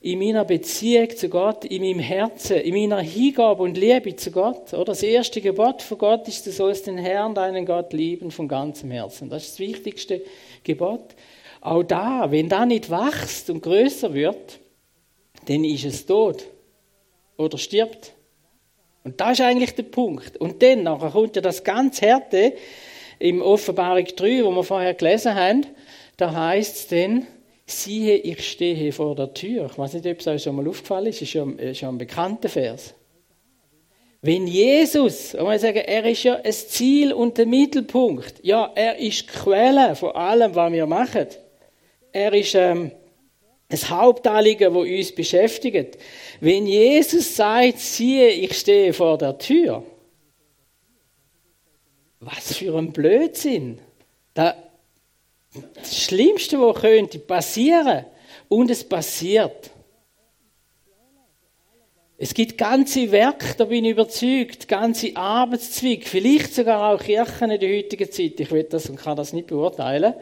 in 0.00 0.18
meiner 0.18 0.44
Beziehung 0.44 1.10
zu 1.16 1.28
Gott, 1.28 1.64
in 1.64 1.82
meinem 1.82 1.98
Herzen, 1.98 2.58
in 2.58 2.74
meiner 2.74 3.02
Hingabe 3.02 3.62
und 3.62 3.76
Liebe 3.76 4.14
zu 4.14 4.30
Gott. 4.30 4.72
Oder 4.72 4.84
das 4.86 5.02
erste 5.02 5.40
Gebot 5.40 5.82
von 5.82 5.98
Gott 5.98 6.28
ist, 6.28 6.46
du 6.46 6.52
sollst 6.52 6.86
den 6.86 6.98
Herrn, 6.98 7.34
deinen 7.34 7.66
Gott 7.66 7.92
lieben 7.92 8.30
von 8.30 8.46
ganzem 8.46 8.92
Herzen. 8.92 9.28
Das 9.28 9.44
ist 9.44 9.52
das 9.52 9.58
wichtigste 9.58 10.22
Gebot. 10.62 11.16
Auch 11.60 11.82
da, 11.82 12.30
wenn 12.30 12.48
da 12.48 12.64
nicht 12.64 12.90
wächst 12.90 13.50
und 13.50 13.62
größer 13.62 14.14
wird, 14.14 14.60
dann 15.46 15.64
ist 15.64 15.84
es 15.84 16.06
tot 16.06 16.44
oder 17.36 17.58
stirbt. 17.58 18.12
Und 19.08 19.18
das 19.18 19.38
ist 19.38 19.40
eigentlich 19.40 19.74
der 19.74 19.84
Punkt. 19.84 20.36
Und 20.36 20.62
dann 20.62 20.82
nachher 20.82 21.08
kommt 21.08 21.34
ja 21.34 21.40
das 21.40 21.64
ganz 21.64 22.02
Härte 22.02 22.52
im 23.18 23.40
Offenbarung 23.40 24.04
3, 24.04 24.44
wo 24.44 24.50
wir 24.50 24.62
vorher 24.62 24.92
gelesen 24.92 25.34
haben. 25.34 25.64
Da 26.18 26.34
heißt 26.34 26.76
es 26.76 26.86
dann, 26.88 27.26
siehe, 27.64 28.16
ich 28.16 28.46
stehe 28.46 28.92
vor 28.92 29.16
der 29.16 29.32
Tür. 29.32 29.70
Ich 29.72 29.78
weiß 29.78 29.94
nicht, 29.94 30.06
ob 30.06 30.20
es 30.20 30.26
euch 30.26 30.42
schon 30.42 30.56
mal 30.56 30.68
aufgefallen 30.68 31.06
ist, 31.06 31.22
ist 31.22 31.32
ja, 31.32 31.46
ist 31.56 31.80
ja 31.80 31.88
ein 31.88 31.96
bekannter 31.96 32.50
Vers. 32.50 32.92
Wenn 34.20 34.46
Jesus, 34.46 35.34
und 35.34 35.46
wir 35.46 35.58
sagen, 35.58 35.78
er 35.78 36.04
ist 36.04 36.24
ja 36.24 36.34
ein 36.34 36.52
Ziel 36.52 37.14
und 37.14 37.38
der 37.38 37.46
Mittelpunkt. 37.46 38.34
Ja, 38.42 38.70
er 38.74 38.98
ist 38.98 39.22
die 39.22 39.26
Quelle 39.26 39.96
von 39.96 40.10
allem, 40.10 40.54
was 40.54 40.70
wir 40.70 40.84
machen. 40.84 41.28
Er 42.12 42.34
ist 42.34 42.54
ähm, 42.54 42.90
das 43.68 43.90
Hauptanliegen, 43.90 44.72
das 44.72 44.82
uns 44.82 45.14
beschäftigt. 45.14 45.98
Wenn 46.40 46.66
Jesus 46.66 47.36
sagt, 47.36 47.78
siehe, 47.78 48.30
ich 48.30 48.58
stehe 48.58 48.92
vor 48.92 49.18
der 49.18 49.36
Tür. 49.38 49.82
Was 52.20 52.56
für 52.56 52.76
ein 52.76 52.92
Blödsinn. 52.92 53.78
Das 54.34 54.54
Schlimmste, 56.04 56.60
was 56.60 56.80
könnte 56.80 57.18
passieren, 57.18 58.06
und 58.48 58.70
es 58.70 58.84
passiert. 58.84 59.70
Es 62.20 62.34
gibt 62.34 62.58
ganze 62.58 63.12
Werke, 63.12 63.54
da 63.56 63.64
bin 63.64 63.84
ich 63.84 63.92
überzeugt, 63.92 64.66
ganze 64.66 65.14
Arbeitszweige, 65.14 66.04
vielleicht 66.04 66.52
sogar 66.52 66.92
auch 66.92 67.00
Kirchen 67.00 67.50
in 67.52 67.60
der 67.60 67.76
heutigen 67.76 68.10
Zeit, 68.10 68.40
ich 68.40 68.50
will 68.50 68.64
das 68.64 68.90
und 68.90 68.96
kann 68.96 69.16
das 69.16 69.32
nicht 69.32 69.46
beurteilen, 69.46 70.14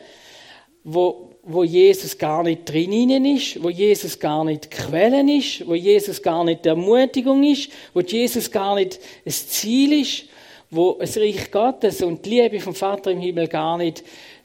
wo, 0.85 1.31
wo 1.49 1.63
Jesus 1.63 2.19
gar 2.19 2.43
nicht 2.43 2.69
drinnen 2.69 3.25
ist, 3.25 3.63
wo 3.63 3.71
Jesus 3.71 4.19
gar 4.19 4.45
nicht 4.45 4.69
Quellen 4.69 5.29
ist, 5.29 5.67
wo 5.67 5.75
Jesus 5.75 6.21
gar 6.21 6.43
nicht 6.43 6.67
Ermutigung 6.67 7.45
ist, 7.45 7.71
wo 7.95 8.01
Jesus 8.01 8.51
gar 8.51 8.75
nicht 8.75 8.99
das 9.25 9.49
Ziel 9.49 10.01
ist, 10.01 10.25
wo 10.71 10.97
das 10.99 11.17
Reich 11.17 11.51
Gottes 11.53 12.03
und 12.03 12.27
die 12.27 12.31
Liebe 12.31 12.59
vom 12.59 12.75
Vater 12.75 13.13
im 13.13 13.21
Himmel 13.21 13.47
gar 13.47 13.79
nicht 13.79 14.03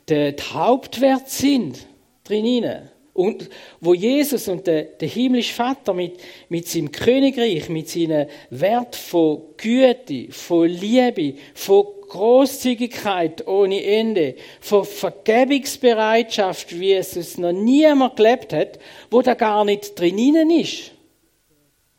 der, 0.07 0.35
Hauptwert 0.53 1.27
sind 1.27 1.79
drinnen. 2.23 2.89
Und 3.13 3.49
wo 3.81 3.93
Jesus 3.93 4.47
und 4.47 4.67
der, 4.67 4.83
der 4.83 5.07
himmlische 5.07 5.53
Vater 5.53 5.93
mit, 5.93 6.13
mit 6.49 6.67
seinem 6.67 6.91
Königreich, 6.91 7.67
mit 7.67 7.89
seinem 7.89 8.27
Wert 8.51 8.95
von 8.95 9.41
Güte, 9.57 10.31
von 10.31 10.69
Liebe, 10.69 11.33
von 11.53 11.87
Großzügigkeit 12.11 13.47
ohne 13.47 13.81
Ende, 13.85 14.35
von 14.59 14.83
Vergebungsbereitschaft, 14.83 16.77
wie 16.77 16.91
es 16.91 17.15
es 17.15 17.37
noch 17.37 17.53
niemand 17.53 18.17
gelebt 18.17 18.51
hat, 18.51 18.79
wo 19.09 19.21
da 19.21 19.33
gar 19.33 19.63
nicht 19.63 19.97
drinnen 19.97 20.49
ist, 20.49 20.91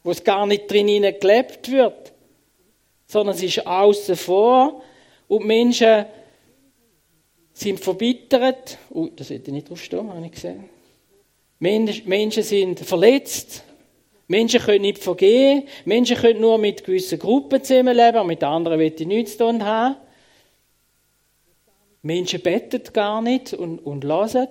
wo 0.05 0.11
es 0.11 0.23
gar 0.23 0.47
nicht 0.47 0.71
drinnen 0.71 1.15
gelebt 1.19 1.73
wird, 1.73 2.13
sondern 3.07 3.35
es 3.35 3.43
ist 3.43 3.67
außen 3.67 4.17
vor 4.17 4.83
und 5.29 5.47
Menschen 5.47 6.05
sind 7.55 7.81
verbittert. 7.81 8.77
Uh, 8.91 9.09
das 9.17 9.31
hätte 9.31 9.47
ich 9.47 9.55
nicht 9.55 9.71
draufstehen, 9.71 10.13
habe 10.13 10.27
ich 10.27 10.33
gesehen. 10.33 10.69
Menschen 11.59 12.43
sind 12.43 12.81
verletzt. 12.81 13.65
Menschen 14.29 14.61
können 14.61 14.83
nicht 14.83 14.99
vergehen. 14.99 15.69
Menschen 15.85 16.17
können 16.17 16.41
nur 16.41 16.59
mit 16.59 16.85
gewissen 16.85 17.19
Gruppen 17.19 17.63
zusammenleben, 17.63 18.27
mit 18.27 18.43
anderen 18.43 18.79
will 18.79 18.93
ich 18.97 19.07
nichts 19.07 19.33
zu 19.33 19.39
tun 19.39 19.65
haben. 19.65 19.97
Menschen 22.03 22.41
beten 22.41 22.83
gar 22.93 23.23
nicht 23.23 23.53
und, 23.55 23.79
und 23.79 24.05
hören. 24.05 24.49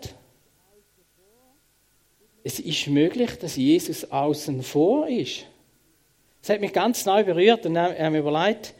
Es 2.44 2.60
ist 2.60 2.88
möglich, 2.88 3.38
dass 3.40 3.56
Jesus 3.56 4.10
außen 4.10 4.64
vor 4.64 5.08
ist. 5.08 5.46
Das 6.42 6.50
hat 6.50 6.62
mich 6.62 6.74
ganz 6.74 7.06
neu 7.06 7.24
berührt 7.24 7.66
und 7.66 7.74
ich 7.74 7.80
habe 7.80 8.10
mir 8.10 8.20
überlegt, 8.20 8.74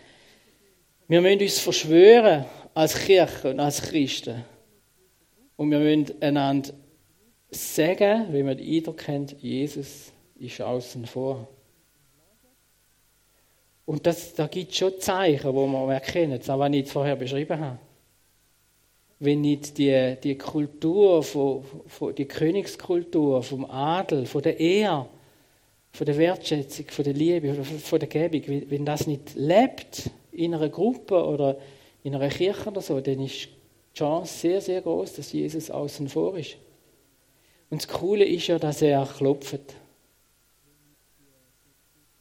wir 1.08 1.22
müssen 1.22 1.42
uns 1.42 1.60
verschwören 1.60 2.46
als 2.74 2.98
Kirche 2.98 3.52
und 3.52 3.60
als 3.60 3.82
Christen. 3.82 4.46
Und 5.58 5.70
wir 5.70 5.80
müssen 5.80 6.22
einander 6.22 6.74
sagen, 7.52 8.28
wie 8.32 8.42
man 8.44 8.58
den 8.58 8.68
Eindruck 8.68 8.98
kennt, 8.98 9.36
Jesus 9.42 10.12
ist 10.42 10.62
außen 10.62 11.06
vor. 11.06 11.48
Und 13.86 14.06
das, 14.06 14.34
da 14.34 14.48
gibt 14.48 14.72
es 14.72 14.78
schon 14.78 15.00
Zeichen, 15.00 15.54
wo 15.54 15.68
man 15.68 15.90
erkennen, 15.90 16.38
das 16.38 16.48
was 16.48 16.74
ich 16.74 16.88
vorher 16.88 17.16
beschrieben 17.16 17.60
habe. 17.60 17.80
Wenn 19.20 19.42
nicht 19.42 19.78
die, 19.78 20.16
die 20.24 20.38
Kultur, 20.38 21.22
von, 21.22 21.64
von, 21.88 22.16
die 22.16 22.26
Königskultur 22.26 23.44
vom 23.44 23.66
Adel, 23.66 24.26
von 24.26 24.42
der 24.42 24.60
Ehe, 24.60 25.06
von 25.92 26.06
der 26.06 26.18
Wertschätzung, 26.18 26.88
von 26.88 27.04
der 27.04 27.14
Liebe, 27.14 27.54
von 27.64 28.00
der 28.00 28.08
Gebung, 28.08 28.64
wenn 28.70 28.86
das 28.86 29.08
nicht 29.08 29.36
lebt 29.36 30.10
in 30.32 30.56
einer 30.56 30.70
Gruppe 30.70 31.24
oder 31.24 31.58
in 32.04 32.16
einer 32.16 32.30
Kirche 32.30 32.70
oder 32.70 32.82
so, 32.82 33.00
dann 33.00 33.20
ist 33.20 33.50
die 33.94 33.98
Chance 33.98 34.40
sehr, 34.40 34.62
sehr 34.62 34.82
groß, 34.82 35.14
dass 35.14 35.34
Jesus 35.34 35.70
außen 35.70 36.08
vor 36.08 36.38
ist. 36.38 36.56
Und 37.70 37.82
das 37.82 37.88
Coole 37.88 38.26
ist 38.26 38.48
ja, 38.48 38.58
dass 38.58 38.82
er 38.82 39.06
klopft. 39.06 39.76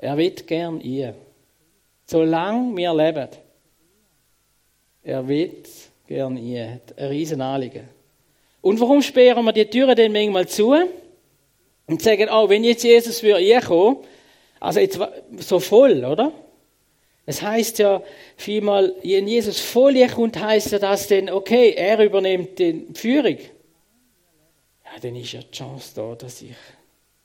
Er 0.00 0.16
wird 0.16 0.46
gern 0.46 0.80
ihr. 0.80 1.14
Solange 2.06 2.76
wir 2.76 2.94
leben. 2.94 3.28
Er 5.02 5.26
wird 5.28 5.68
gern 6.06 6.36
ihr. 6.36 6.72
Hat 6.74 6.98
ein 6.98 7.08
riesen 7.08 7.40
Anliegen. 7.40 7.88
Und 8.60 8.80
warum 8.80 9.02
sperren 9.02 9.44
wir 9.44 9.52
die 9.52 9.66
Türen 9.66 9.94
denn 9.94 10.12
manchmal 10.12 10.48
zu? 10.48 10.74
Und 11.86 12.02
sagen, 12.02 12.28
oh, 12.30 12.48
wenn 12.48 12.64
jetzt 12.64 12.84
Jesus 12.84 13.22
würde 13.22 13.60
kommen, 13.60 13.98
also 14.60 14.80
jetzt 14.80 14.98
so 15.38 15.58
voll, 15.58 16.04
oder? 16.04 16.32
Es 17.26 17.42
heißt 17.42 17.78
ja 17.78 18.02
vielmal, 18.36 18.94
wenn 19.02 19.26
Jesus 19.26 19.60
voll 19.60 20.06
kommt, 20.08 20.40
heißt 20.40 20.72
ja 20.72 20.78
das 20.78 21.08
denn, 21.08 21.30
okay, 21.30 21.74
er 21.76 21.98
übernimmt 22.00 22.58
die 22.58 22.86
Führung 22.94 23.38
ja, 24.92 25.00
dann 25.00 25.16
ist 25.16 25.32
ja 25.32 25.40
die 25.40 25.50
Chance 25.50 25.92
da, 25.94 26.14
dass 26.14 26.42
ich 26.42 26.54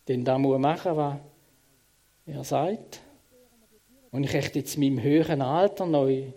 den 0.08 0.24
da 0.24 0.38
machen 0.38 0.96
muss, 0.96 1.16
er 2.26 2.44
sagt. 2.44 3.02
Und 4.12 4.24
ich 4.24 4.34
echt 4.34 4.56
jetzt 4.56 4.76
in 4.76 4.82
meinem 4.82 5.04
höheren 5.04 5.42
Alter 5.42 5.86
noch 5.86 6.08
in 6.08 6.34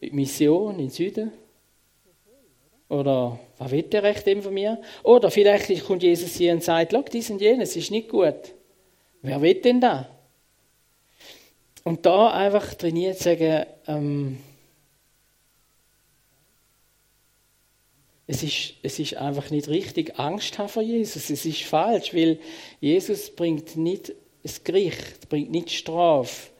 Mission 0.00 0.72
in 0.74 0.78
den 0.78 0.90
Süden. 0.90 1.32
Oder 2.88 3.38
was 3.58 3.70
will 3.70 3.82
der 3.82 4.02
recht 4.02 4.26
dem 4.26 4.42
von 4.42 4.54
mir? 4.54 4.80
Oder 5.02 5.30
vielleicht 5.30 5.84
kommt 5.84 6.02
Jesus 6.02 6.36
hier 6.36 6.52
und 6.52 6.62
sagt, 6.62 6.92
schau, 6.92 7.02
dies 7.02 7.30
und 7.30 7.40
jenes 7.40 7.74
ist 7.76 7.90
nicht 7.90 8.08
gut. 8.08 8.54
Wer 9.22 9.40
will 9.40 9.54
denn 9.54 9.80
da? 9.80 10.08
Und 11.82 12.06
da 12.06 12.30
einfach 12.30 12.74
trainiert 12.74 13.18
sagen, 13.18 13.66
ähm, 13.86 14.38
es 18.26 18.42
ist, 18.42 18.74
es 18.82 18.98
ist 18.98 19.16
einfach 19.16 19.50
nicht 19.50 19.68
richtig, 19.68 20.18
Angst 20.18 20.58
haben 20.58 20.68
vor 20.68 20.82
Jesus. 20.82 21.30
Es 21.30 21.44
ist 21.44 21.62
falsch, 21.62 22.14
weil 22.14 22.38
Jesus 22.80 23.34
bringt 23.34 23.76
nicht 23.76 24.14
das 24.44 24.62
Gericht, 24.62 25.28
bringt 25.28 25.50
nicht 25.50 25.70
Strafe, 25.70 26.50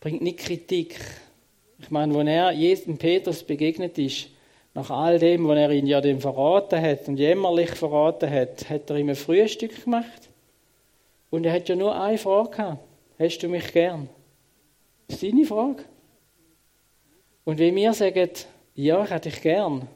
bringt 0.00 0.22
nicht 0.22 0.38
Kritik. 0.38 0.98
Ich 1.78 1.90
meine, 1.90 2.14
wenn 2.14 2.28
er 2.28 2.52
jedem 2.52 2.96
Petrus 2.96 3.42
begegnet 3.42 3.98
ist, 3.98 4.28
nach 4.74 4.90
all 4.90 5.18
dem, 5.18 5.46
was 5.48 5.58
er 5.58 5.70
ihn 5.72 5.86
ja 5.86 6.00
dem 6.00 6.20
verraten 6.20 6.80
hat 6.80 7.08
und 7.08 7.18
jämmerlich 7.18 7.70
verraten 7.70 8.30
hat, 8.30 8.70
hat 8.70 8.88
er 8.90 8.96
ihm 8.96 9.08
ein 9.08 9.16
Frühstück 9.16 9.84
gemacht. 9.84 10.30
Und 11.30 11.44
er 11.44 11.52
hat 11.52 11.68
ja 11.68 11.74
nur 11.74 12.00
eine 12.00 12.16
Frage 12.16 12.50
gehabt. 12.50 12.84
Hast 13.18 13.38
du 13.38 13.48
mich 13.48 13.72
gern? 13.72 14.08
Das 15.08 15.20
ist 15.20 15.32
deine 15.32 15.44
Frage. 15.44 15.84
Und 17.44 17.58
wenn 17.58 17.74
wir 17.74 17.92
sagen, 17.92 18.30
ja, 18.74 19.02
ich 19.02 19.10
hätte 19.10 19.30
dich 19.30 19.42
gern, 19.42 19.88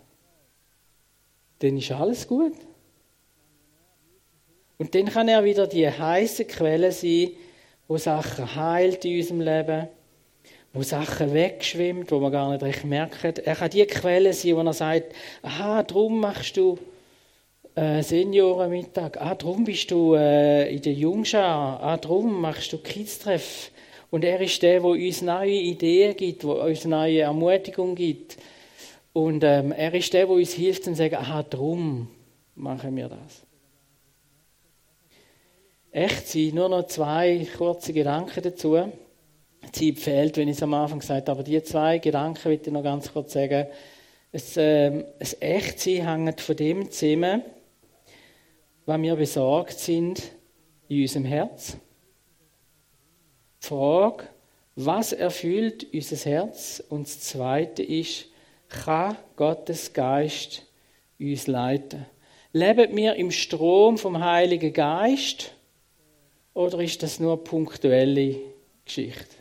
dann 1.60 1.76
ist 1.76 1.92
alles 1.92 2.26
gut. 2.26 2.54
Und 4.80 4.94
dann 4.94 5.06
kann 5.06 5.28
er 5.28 5.44
wieder 5.44 5.66
die 5.66 5.86
heiße 5.86 6.46
Quelle 6.46 6.90
sein, 6.90 7.32
wo 7.86 7.98
Sachen 7.98 8.56
heilt 8.56 9.04
in 9.04 9.18
unserem 9.18 9.40
Leben 9.42 9.88
wo 10.72 10.82
Sachen 10.82 11.34
wegschwimmt, 11.34 12.10
wo 12.12 12.20
man 12.20 12.32
gar 12.32 12.50
nicht 12.50 12.62
recht 12.62 12.84
merkt. 12.84 13.40
Er 13.40 13.56
kann 13.56 13.70
die 13.70 13.84
Quelle 13.86 14.32
sein, 14.32 14.56
wo 14.56 14.60
er 14.60 14.72
sagt, 14.72 15.12
aha, 15.42 15.82
darum 15.82 16.20
machst 16.20 16.56
du 16.56 16.78
äh, 17.74 18.02
Seniorenmittag, 18.02 19.16
ah, 19.18 19.34
darum 19.34 19.64
bist 19.64 19.90
du 19.90 20.14
äh, 20.14 20.72
in 20.72 20.80
der 20.80 20.92
Jungschar, 20.92 21.82
ah, 21.82 21.96
darum 21.96 22.40
machst 22.40 22.72
du 22.72 22.78
Kids-Treff. 22.78 23.72
Und 24.10 24.24
er 24.24 24.40
ist 24.40 24.62
der, 24.62 24.80
der 24.80 24.90
uns 24.90 25.22
neue 25.22 25.50
Ideen 25.50 26.16
gibt, 26.16 26.42
der 26.42 26.50
uns 26.50 26.84
neue 26.84 27.20
Ermutigung 27.20 27.94
gibt. 27.94 28.36
Und 29.12 29.42
ähm, 29.42 29.72
er 29.72 29.92
ist 29.94 30.12
der, 30.12 30.26
der 30.26 30.34
uns 30.36 30.52
hilft 30.52 30.86
und 30.86 30.94
sagt, 30.94 31.14
aha, 31.14 31.42
darum 31.42 32.08
machen 32.54 32.96
wir 32.96 33.08
das. 33.08 33.49
Echt 35.92 36.28
sein, 36.28 36.52
nur 36.54 36.68
noch 36.68 36.86
zwei 36.86 37.46
kurze 37.56 37.92
Gedanken 37.92 38.42
dazu. 38.42 38.92
Zeit 39.72 39.98
fehlt, 39.98 40.36
wenn 40.36 40.48
ich 40.48 40.56
es 40.56 40.62
am 40.62 40.74
Anfang 40.74 41.00
gesagt 41.00 41.28
habe. 41.28 41.40
Aber 41.40 41.42
die 41.42 41.62
zwei 41.64 41.98
Gedanken 41.98 42.44
will 42.44 42.60
ich 42.62 42.72
noch 42.72 42.82
ganz 42.82 43.12
kurz 43.12 43.32
sagen. 43.32 43.66
Es, 44.30 44.56
äh, 44.56 45.04
das 45.18 45.36
Echtsein 45.40 46.06
hängt 46.06 46.40
von 46.40 46.56
dem 46.56 46.90
zusammen, 46.92 47.42
was 48.86 49.02
wir 49.02 49.16
besorgt 49.16 49.78
sind 49.80 50.22
in 50.88 51.02
unserem 51.02 51.24
Herz. 51.24 51.76
Die 53.60 53.66
Frage, 53.66 54.28
was 54.76 55.12
erfüllt 55.12 55.88
unser 55.92 56.30
Herz? 56.30 56.82
Und 56.88 57.08
das 57.08 57.20
Zweite 57.20 57.82
ist, 57.82 58.26
kann 58.68 59.16
Gottes 59.34 59.92
Geist 59.92 60.66
uns 61.18 61.48
leiten? 61.48 62.06
Leben 62.52 62.96
wir 62.96 63.16
im 63.16 63.32
Strom 63.32 63.98
vom 63.98 64.22
Heiligen 64.24 64.72
Geist 64.72 65.52
oder 66.54 66.80
ist 66.80 67.02
das 67.02 67.20
nur 67.20 67.42
punktuelle 67.42 68.36
Geschichte? 68.84 69.36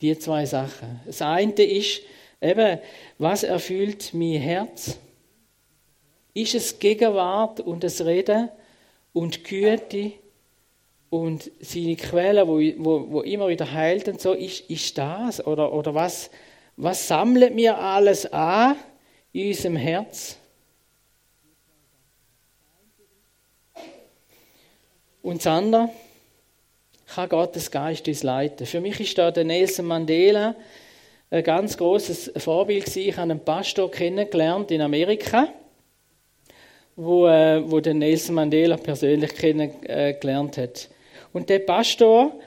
Die 0.00 0.18
zwei 0.18 0.44
Sachen. 0.46 1.00
Das 1.06 1.22
eine 1.22 1.52
ist 1.52 2.02
eben, 2.40 2.78
was 3.18 3.42
erfüllt 3.42 4.12
mein 4.12 4.40
Herz? 4.40 4.98
Ist 6.34 6.54
es 6.54 6.78
Gegenwart 6.78 7.60
und 7.60 7.82
das 7.82 8.04
Reden 8.04 8.50
und 9.12 9.42
Güte 9.44 10.12
und 11.08 11.50
seine 11.60 11.96
Quellen, 11.96 12.46
wo, 12.46 12.58
wo, 12.84 13.10
wo 13.10 13.20
immer 13.22 13.48
wieder 13.48 13.72
heilt 13.72 14.08
und 14.08 14.20
so, 14.20 14.34
ist, 14.34 14.68
ist 14.68 14.98
das? 14.98 15.44
Oder, 15.46 15.72
oder 15.72 15.94
was, 15.94 16.30
was 16.76 17.08
sammelt 17.08 17.54
mir 17.54 17.78
alles 17.78 18.26
an 18.26 18.76
in 19.32 19.48
unserem 19.48 19.76
Herz? 19.76 20.38
Und 25.26 25.38
das 25.38 25.48
andere, 25.48 25.88
kann 27.12 27.28
Gottes 27.28 27.72
Geist 27.72 28.06
uns 28.06 28.22
leiten. 28.22 28.64
Für 28.64 28.80
mich 28.80 29.00
ist 29.00 29.18
da 29.18 29.32
der 29.32 29.42
Nelson 29.42 29.84
Mandela 29.84 30.54
ein 31.30 31.42
ganz 31.42 31.76
großes 31.76 32.34
Vorbild 32.36 32.84
gewesen. 32.84 33.08
Ich 33.08 33.16
habe 33.16 33.32
einen 33.32 33.40
Pastor 33.40 33.90
kennengelernt 33.90 34.70
in 34.70 34.82
Amerika, 34.82 35.48
wo, 36.94 37.26
äh, 37.26 37.60
wo 37.68 37.80
den 37.80 37.98
Nelson 37.98 38.36
Mandela 38.36 38.76
persönlich 38.76 39.34
kennengelernt 39.34 40.58
hat. 40.58 40.90
Und 41.32 41.48
der 41.48 41.58
Pastor 41.58 42.38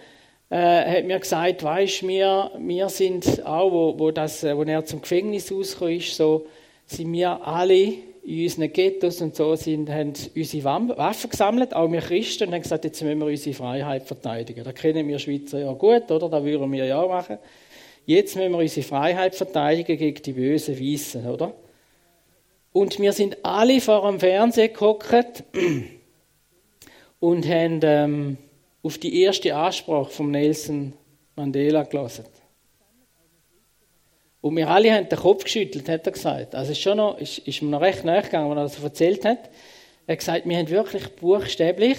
äh, 0.50 1.00
hat 1.00 1.04
mir 1.04 1.20
gesagt, 1.20 1.62
weißt, 1.62 2.08
wir, 2.08 2.52
wir 2.60 2.88
sind 2.88 3.46
auch, 3.46 3.74
wo, 3.74 4.00
wo, 4.00 4.12
das, 4.12 4.42
wo 4.42 4.64
er 4.64 4.86
zum 4.86 5.02
Gefängnis 5.02 5.52
rausgekommen 5.52 5.98
ist, 5.98 6.16
so 6.16 6.46
sind 6.86 7.12
wir 7.12 7.46
alle 7.46 7.96
in 8.24 8.44
unseren 8.44 8.72
Ghettos 8.72 9.22
und 9.22 9.36
so 9.36 9.56
sind, 9.56 9.90
haben 9.90 10.14
unsere 10.36 10.64
Waffen 10.64 11.30
gesammelt, 11.30 11.74
auch 11.74 11.92
wir 11.92 12.02
Christen, 12.02 12.48
und 12.48 12.54
haben 12.54 12.62
gesagt, 12.62 12.84
jetzt 12.84 13.02
müssen 13.02 13.20
wir 13.20 13.28
unsere 13.28 13.56
Freiheit 13.56 14.04
verteidigen. 14.04 14.64
Da 14.64 14.72
kennen 14.72 15.08
wir 15.08 15.20
Schweizer 15.20 15.60
ja 15.60 15.74
gut, 15.74 16.12
oder? 16.12 16.30
Da 16.30 16.44
würden 16.44 16.72
wir 16.72 16.86
ja 16.86 17.06
machen. 17.06 17.38
Jetzt 18.06 18.36
müssen 18.36 18.52
wir 18.52 18.60
unsere 18.60 18.86
Freiheit 18.86 19.36
verteidigen 19.36 19.98
gegen 19.98 20.22
die 20.22 20.34
bösen 20.34 20.80
Weißen, 20.80 21.30
oder? 21.30 21.54
Und 22.72 23.00
wir 23.00 23.14
sind 23.14 23.38
alle 23.44 23.82
vor 23.82 24.10
dem 24.10 24.20
Fernseher 24.20 24.70
gehockt 24.70 25.44
und 27.20 27.48
haben 27.48 27.80
ähm, 27.84 28.38
auf 28.84 28.98
die 28.98 29.22
erste 29.22 29.56
Ansprache 29.56 30.12
von 30.12 30.32
Nelson 30.32 30.94
Mandela 31.36 31.84
gelassen. 31.84 32.26
Und 34.42 34.56
wir 34.56 34.70
alle 34.70 34.94
haben 34.94 35.10
den 35.10 35.20
Kopf 35.20 35.44
geschüttelt, 35.44 35.90
hat 35.90 36.06
er 36.06 36.14
gesagt. 36.14 36.56
Also 36.56 36.72
ist, 36.72 36.82
schon 36.82 36.98
noch, 36.98 37.18
ist, 37.18 37.40
ist 37.40 37.62
mir 37.62 37.70
noch 37.70 37.82
recht 37.82 38.06
nachgegangen, 38.06 38.58
als 38.58 38.74
er 38.74 38.78
das 38.78 38.84
erzählt 38.84 39.26
hat. 39.26 39.50
Er 40.08 40.14
hat 40.14 40.20
gesagt, 40.20 40.48
wir 40.48 40.58
haben 40.58 40.70
wirklich 40.70 41.08
buchstäblich 41.16 41.98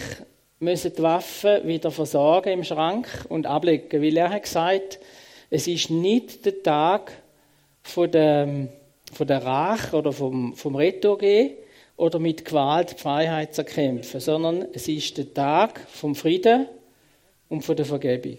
müssen 0.60 0.92
die 0.94 1.02
Waffen 1.02 1.66
wieder 1.66 1.90
versorgen 1.90 2.52
im 2.52 2.64
Schrank 2.64 3.08
und 3.28 3.46
ablegen, 3.46 4.02
weil 4.02 4.16
er 4.16 4.30
hat 4.30 4.42
gesagt, 4.42 5.00
es 5.48 5.66
ist 5.66 5.90
nicht 5.90 6.44
der 6.44 6.62
Tag 6.62 7.12
von 7.82 8.10
der, 8.10 8.68
von 9.12 9.26
der 9.26 9.42
Rache 9.42 9.96
oder 9.96 10.12
vom, 10.12 10.54
vom 10.54 10.76
Retourgehen 10.76 11.52
oder 11.96 12.18
mit 12.18 12.44
Gewalt 12.44 12.92
die 12.92 13.02
Freiheit 13.02 13.54
zu 13.54 13.64
kämpfen, 13.64 14.20
sondern 14.20 14.66
es 14.72 14.86
ist 14.86 15.16
der 15.16 15.32
Tag 15.32 15.80
vom 15.88 16.14
Frieden 16.14 16.66
und 17.48 17.62
von 17.62 17.74
der 17.74 17.86
Vergebung. 17.86 18.38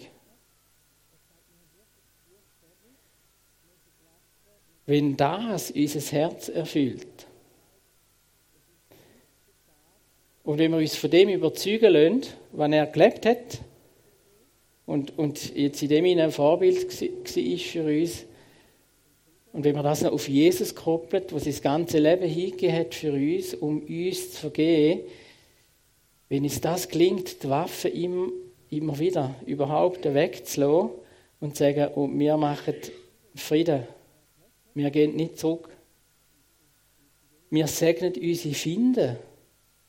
Wenn 4.91 5.15
das 5.15 5.71
unser 5.71 6.01
Herz 6.01 6.49
erfüllt. 6.49 7.07
Und 10.43 10.57
wenn 10.57 10.71
wir 10.71 10.79
uns 10.79 10.97
von 10.97 11.09
dem 11.09 11.29
überzeugen 11.29 11.93
lassen, 11.93 12.33
was 12.51 12.71
er 12.73 12.87
gelebt 12.87 13.25
hat, 13.25 13.61
und, 14.85 15.17
und 15.17 15.55
jetzt 15.55 15.81
in 15.81 15.87
dem 15.87 16.19
ein 16.19 16.31
Vorbild 16.31 17.01
war 17.01 17.57
für 17.57 17.83
uns, 17.85 18.25
und 19.53 19.63
wenn 19.63 19.75
man 19.75 19.85
das 19.85 20.01
noch 20.01 20.11
auf 20.11 20.27
Jesus 20.27 20.75
koppelt, 20.75 21.31
was 21.31 21.45
sein 21.45 21.55
ganze 21.61 21.99
Leben 21.99 22.27
hingegeben 22.27 22.75
hat 22.75 22.93
für 22.93 23.13
uns, 23.13 23.53
um 23.53 23.79
uns 23.79 24.33
zu 24.33 24.39
vergehen, 24.41 24.99
wenn 26.27 26.43
uns 26.43 26.59
das 26.59 26.89
gelingt, 26.89 27.41
die 27.43 27.49
Waffe 27.49 27.87
ihm 27.87 28.33
immer 28.69 28.99
wieder 28.99 29.35
überhaupt 29.45 30.03
wegzulassen 30.03 30.89
und 31.39 31.55
zu 31.55 31.63
sagen, 31.63 31.93
und 31.93 32.19
wir 32.19 32.35
machen 32.35 32.75
Frieden 33.35 33.87
wir 34.73 34.89
gehen 34.91 35.15
nicht 35.15 35.37
zurück. 35.37 35.69
Wir 37.49 37.67
segnen 37.67 38.13
unsere 38.13 38.53
Finden. 38.53 39.17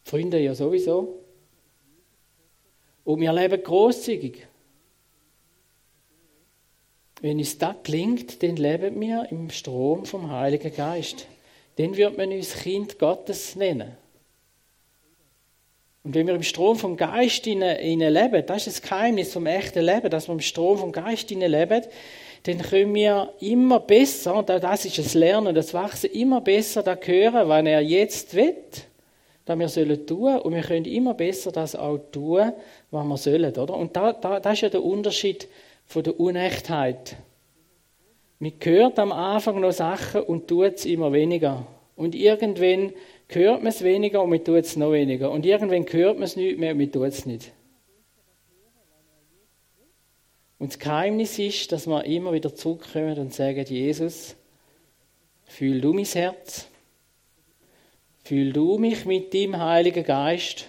Freunde 0.05 0.41
ja 0.41 0.55
sowieso. 0.55 1.21
Und 3.05 3.21
wir 3.21 3.33
leben 3.33 3.63
großzügig. 3.63 4.47
Wenn 7.21 7.39
uns 7.39 7.57
das 7.57 7.77
gelingt, 7.85 8.43
dann 8.43 8.57
leben 8.57 9.01
wir 9.01 9.31
im 9.31 9.49
Strom 9.51 10.05
vom 10.07 10.31
Heiligen 10.31 10.75
Geist. 10.75 11.27
Dann 11.77 11.97
wird 11.97 12.19
man 12.19 12.33
uns 12.33 12.55
Kind 12.55 12.99
Gottes 12.99 13.55
nennen. 13.55 13.97
Und 16.05 16.17
wenn 16.17 16.27
wir 16.27 16.35
im 16.35 16.43
Strom 16.43 16.77
vom 16.77 16.97
Geist 16.97 17.47
leben, 17.47 18.47
das 18.47 18.67
ist 18.67 18.83
das 18.83 18.83
Geheimnis 18.83 19.33
vom 19.33 19.47
echten 19.47 19.85
Leben, 19.85 20.11
dass 20.11 20.27
wir 20.27 20.33
im 20.33 20.41
Strom 20.41 20.79
vom 20.79 20.91
Geist 20.91 21.31
leben, 21.31 21.83
dann 22.45 22.59
können 22.59 22.95
wir 22.95 23.33
immer 23.41 23.81
besser, 23.81 24.35
und 24.35 24.49
das 24.49 24.85
ist 24.85 24.99
das 24.99 25.15
Lernen, 25.15 25.55
das 25.55 25.73
Wachsen, 25.73 26.11
immer 26.11 26.41
besser 26.41 26.83
da 26.83 26.97
hören, 27.01 27.49
was 27.49 27.65
er 27.65 27.81
jetzt 27.81 28.35
will, 28.35 28.55
dass 29.45 29.59
wir 29.59 29.69
sollen 29.69 30.07
tun, 30.07 30.39
und 30.39 30.55
wir 30.55 30.63
können 30.63 30.85
immer 30.85 31.15
besser 31.15 31.53
das 31.53 31.77
auch 31.77 31.99
tun, 32.11 32.53
was 32.91 33.05
wir 33.05 33.17
sollen, 33.17 33.57
oder? 33.57 33.77
Und 33.77 33.95
da, 33.95 34.13
da, 34.13 34.41
das 34.41 34.55
ist 34.55 34.61
ja 34.63 34.69
der 34.71 34.83
Unterschied 34.83 35.47
von 35.87 36.03
der 36.03 36.19
Unechtheit. 36.19 37.17
Man 38.41 38.53
hört 38.61 38.99
am 38.99 39.13
Anfang 39.13 39.61
noch 39.61 39.73
Sachen 39.73 40.23
und 40.23 40.49
tut 40.49 40.75
es 40.75 40.85
immer 40.85 41.13
weniger. 41.13 41.65
Und 41.95 42.17
irgendwann 42.17 42.93
hört 43.29 43.63
man 43.63 43.69
es 43.69 43.85
weniger 43.85 44.21
und 44.21 44.31
man 44.31 44.43
tut 44.43 44.65
es 44.65 44.77
noch 44.77 44.91
weniger. 44.91 45.31
Und 45.31 45.47
irgendwann 45.47 45.87
hört 45.93 46.17
man 46.17 46.25
es 46.25 46.35
nicht 46.35 46.59
mehr 46.59 46.73
und 46.73 46.79
man 46.79 46.91
tut 46.91 47.07
es 47.07 47.25
nicht. 47.25 47.53
Und 50.63 50.71
das 50.71 50.79
Geheimnis 50.79 51.41
ist, 51.41 51.73
dass 51.73 51.89
wir 51.89 52.05
immer 52.05 52.33
wieder 52.33 52.55
zurückkommen 52.55 53.19
und 53.19 53.35
sagen, 53.35 53.65
Jesus, 53.67 54.37
fühl 55.45 55.81
du 55.81 55.93
mein 55.93 56.05
Herz, 56.05 56.69
fühl 58.23 58.53
du 58.53 58.79
mich 58.79 59.05
mit 59.05 59.35
deinem 59.35 59.59
Heiligen 59.59 60.05
Geist 60.05 60.67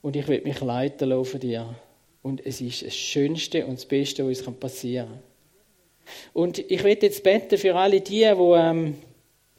und 0.00 0.16
ich 0.16 0.26
will 0.28 0.40
mich 0.40 0.62
leiten 0.62 1.10
lassen 1.10 1.40
dir. 1.40 1.74
Und 2.22 2.46
es 2.46 2.62
ist 2.62 2.86
das 2.86 2.96
Schönste 2.96 3.66
und 3.66 3.74
das 3.74 3.84
Beste, 3.84 4.26
was 4.26 4.40
uns 4.40 4.58
passieren 4.58 5.08
kann. 5.08 5.22
Und 6.32 6.58
ich 6.60 6.82
will 6.82 6.96
jetzt 6.98 7.22
beten 7.22 7.58
für 7.58 7.76
alle 7.76 8.00
die, 8.00 8.20
die 8.20 8.24
ähm, 8.24 8.96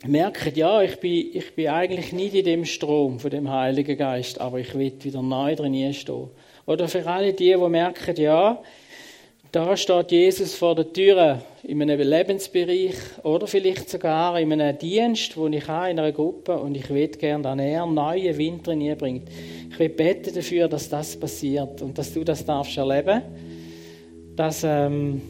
merken, 0.04 0.52
ja, 0.56 0.82
ich 0.82 1.00
bin, 1.00 1.30
ich 1.32 1.54
bin 1.54 1.68
eigentlich 1.68 2.12
nicht 2.12 2.34
in 2.34 2.44
dem 2.44 2.66
Strom 2.66 3.20
von 3.20 3.30
dem 3.30 3.52
Heiligen 3.52 4.00
Geist, 4.00 4.42
aber 4.42 4.62
ich 4.62 4.74
will 4.74 4.94
wieder 5.04 5.22
neu 5.22 5.56
drin 5.56 5.94
stehen. 5.94 6.32
Oder 6.66 6.88
für 6.88 7.06
alle 7.06 7.34
die, 7.34 7.54
die 7.54 7.70
merken, 7.70 8.16
ja, 8.16 8.64
da 9.52 9.76
steht 9.76 10.12
Jesus 10.12 10.54
vor 10.54 10.76
der 10.76 10.94
Tür 10.94 11.42
in 11.64 11.82
einem 11.82 12.00
Lebensbereich 12.08 12.94
oder 13.24 13.48
vielleicht 13.48 13.90
sogar 13.90 14.40
in 14.40 14.54
einem 14.54 14.78
Dienst, 14.78 15.36
wo 15.38 15.48
ich 15.48 15.68
habe, 15.68 15.90
in 15.90 16.00
einer 16.00 16.12
Gruppe 16.12 16.58
und 16.60 16.76
ich 16.76 16.88
will 16.90 17.08
gerne, 17.08 17.44
dass 17.44 17.60
er 17.60 17.86
neue 17.88 18.38
Wind 18.38 18.64
bringt. 18.64 19.30
Ich 19.72 19.80
will 19.80 19.90
beten 19.90 20.36
dafür, 20.36 20.68
dass 20.68 20.88
das 20.88 21.20
passiert 21.20 21.82
und 21.82 21.98
dass 21.98 22.14
du 22.14 22.24
das 22.24 22.46
darfst 22.46 22.78
erleben, 22.78 23.24
dass, 24.36 24.64
ähm, 24.64 25.22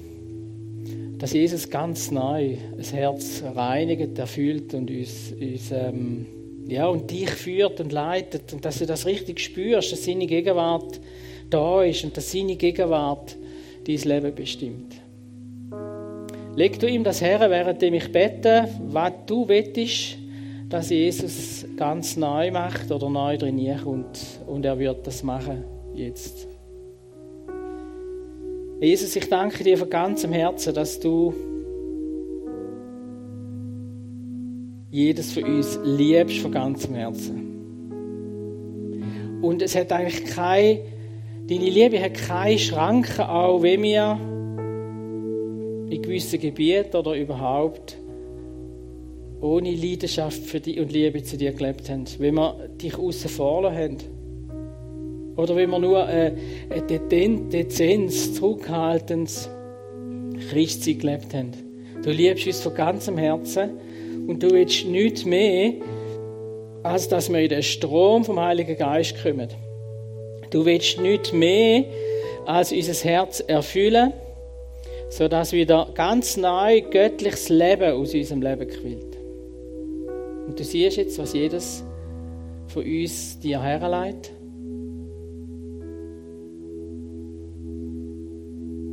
dass 1.18 1.32
Jesus 1.32 1.70
ganz 1.70 2.12
neu 2.12 2.58
das 2.78 2.92
Herz 2.92 3.42
reinigt, 3.56 4.20
erfüllt 4.20 4.74
und 4.74 4.92
uns, 4.92 5.34
uns 5.40 5.72
ähm, 5.72 6.26
ja, 6.68 6.88
und 6.88 7.10
dich 7.10 7.30
führt 7.30 7.80
und 7.80 7.94
leitet 7.94 8.52
und 8.52 8.66
dass 8.66 8.80
du 8.80 8.86
das 8.86 9.06
richtig 9.06 9.40
spürst, 9.40 9.94
dass 9.94 10.04
seine 10.04 10.28
Gegenwart 10.28 11.00
da 11.50 11.84
ist 11.84 12.04
und 12.04 12.18
dass 12.18 12.32
seine 12.32 12.58
Gegenwart 12.58 13.38
dein 13.90 14.08
Leben 14.08 14.36
bestimmt. 14.36 15.02
Leg 16.56 16.80
du 16.80 16.88
ihm 16.88 17.04
das 17.04 17.22
her, 17.22 17.40
während 17.50 17.82
ich 17.82 18.12
bete, 18.12 18.68
was 18.88 19.14
du 19.26 19.48
wettest, 19.48 20.18
dass 20.68 20.90
Jesus 20.90 21.66
ganz 21.76 22.16
neu 22.16 22.52
macht 22.52 22.92
oder 22.92 23.10
neu 23.10 23.38
drin 23.38 23.80
kommt. 23.84 24.20
Und 24.46 24.66
er 24.66 24.78
wird 24.78 25.08
das 25.08 25.24
machen, 25.24 25.64
jetzt. 25.96 26.48
Jesus, 28.80 29.16
ich 29.16 29.28
danke 29.28 29.64
dir 29.64 29.78
von 29.78 29.90
ganzem 29.90 30.32
Herzen, 30.32 30.74
dass 30.74 31.00
du 31.00 31.34
jedes 34.92 35.34
von 35.34 35.44
uns 35.44 35.80
liebst 35.84 36.40
von 36.40 36.52
ganzem 36.52 36.96
Herzen. 36.96 37.46
Und 39.42 39.62
es 39.62 39.76
hat 39.76 39.92
eigentlich 39.92 40.26
keine 40.26 40.82
Deine 41.50 41.68
Liebe 41.68 42.00
hat 42.00 42.14
keine 42.14 42.60
Schranken, 42.60 43.22
auch 43.22 43.64
wenn 43.64 43.82
wir 43.82 44.20
in 45.90 46.00
gewissen 46.00 46.40
Gebieten 46.40 46.96
oder 46.96 47.16
überhaupt 47.16 47.98
ohne 49.42 49.72
Leidenschaft 49.72 50.44
für 50.44 50.60
dich 50.60 50.80
und 50.80 50.92
Liebe 50.92 51.24
zu 51.24 51.38
dir 51.38 51.52
gelebt 51.54 51.90
haben. 51.90 52.06
Wenn 52.20 52.36
wir 52.36 52.70
dich 52.80 52.96
außen 52.96 53.32
vor 53.32 53.74
haben. 53.74 53.98
Oder 55.38 55.56
wenn 55.56 55.72
wir 55.72 55.80
nur 55.80 56.08
äh, 56.08 56.34
eine 56.70 57.42
Dezenz, 57.50 58.36
zurückhaltendes 58.36 59.50
Christsein 60.52 61.00
gelebt 61.00 61.34
haben. 61.34 61.52
Du 62.04 62.12
liebst 62.12 62.46
uns 62.46 62.62
von 62.62 62.76
ganzem 62.76 63.18
Herzen 63.18 63.72
und 64.28 64.44
du 64.44 64.52
willst 64.52 64.86
nichts 64.86 65.26
mehr, 65.26 65.74
als 66.84 67.08
dass 67.08 67.28
wir 67.28 67.40
in 67.40 67.50
den 67.50 67.64
Strom 67.64 68.24
vom 68.24 68.40
Heiligen 68.40 68.78
Geist 68.78 69.16
kommen. 69.24 69.50
Du 70.50 70.66
willst 70.66 71.00
nicht 71.00 71.34
mehr 71.34 71.86
als 72.46 72.72
unser 72.72 72.94
Herz 72.94 73.40
erfüllen, 73.42 74.14
sodass 75.10 75.52
wieder 75.52 75.90
ganz 75.94 76.38
neu 76.38 76.82
göttliches 76.82 77.50
Leben 77.50 77.92
aus 77.94 78.14
unserem 78.14 78.42
Leben 78.42 78.68
quillt. 78.68 79.18
Und 80.48 80.60
du 80.60 80.64
siehst 80.64 80.98
jetzt, 80.98 81.20
was 81.20 81.34
jedes 81.34 81.84
von 82.68 82.84
uns 82.84 83.40
dir 83.40 83.62
herleitet. 83.62 84.32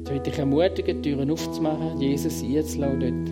Ich 0.05 0.13
will 0.13 0.21
dich 0.21 0.39
ermutigen, 0.39 1.03
Türen 1.03 1.31
aufzumachen, 1.31 2.01
Jesus 2.01 2.43
einzulassen 2.43 3.01
dort. 3.01 3.31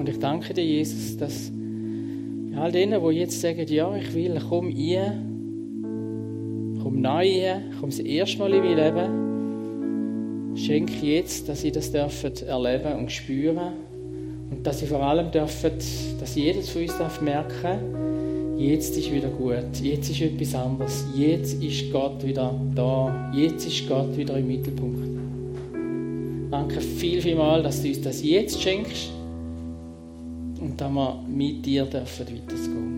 Und 0.00 0.08
ich 0.08 0.18
danke 0.18 0.54
dir, 0.54 0.64
Jesus, 0.64 1.16
dass 1.16 1.52
all 2.56 2.72
denen, 2.72 3.00
die 3.06 3.16
jetzt 3.16 3.40
sagen, 3.40 3.66
ja, 3.68 3.94
ich 3.94 4.14
will, 4.14 4.40
komm 4.48 4.68
ein, 4.68 5.35
komm 7.06 7.16
neu 7.16 7.60
komm 7.80 7.90
das 7.90 7.98
erste 8.00 8.38
Mal 8.38 8.54
in 8.54 8.64
mein 8.64 8.76
Leben. 8.76 10.56
Schenke 10.56 11.06
jetzt, 11.06 11.48
dass 11.48 11.60
sie 11.60 11.70
das 11.70 11.92
dürfen 11.92 12.32
erleben 12.46 12.94
und 12.98 13.12
spüren 13.12 13.74
und 14.50 14.66
dass 14.66 14.80
sie 14.80 14.86
vor 14.86 15.02
allem 15.02 15.30
dürfen, 15.30 15.72
dass 16.18 16.34
jedes 16.34 16.70
von 16.70 16.82
uns 16.82 16.98
darf 16.98 17.20
merken, 17.20 18.56
jetzt 18.58 18.96
ist 18.96 19.12
wieder 19.12 19.28
gut, 19.28 19.80
jetzt 19.82 20.08
ist 20.10 20.20
etwas 20.22 20.54
anderes, 20.54 21.04
jetzt 21.14 21.62
ist 21.62 21.92
Gott 21.92 22.24
wieder 22.24 22.54
da, 22.74 23.30
jetzt 23.34 23.66
ist 23.66 23.86
Gott 23.88 24.16
wieder 24.16 24.38
im 24.38 24.46
Mittelpunkt. 24.46 25.06
Danke 26.50 26.80
viel, 26.80 27.20
viel 27.20 27.34
mal, 27.36 27.62
dass 27.62 27.82
du 27.82 27.88
uns 27.88 28.00
das 28.00 28.24
jetzt 28.24 28.62
schenkst 28.62 29.10
und 30.60 30.80
dass 30.80 30.90
wir 30.90 31.22
mit 31.28 31.66
dir 31.66 31.84
dürfen 31.84 32.26
weitergehen. 32.26 32.95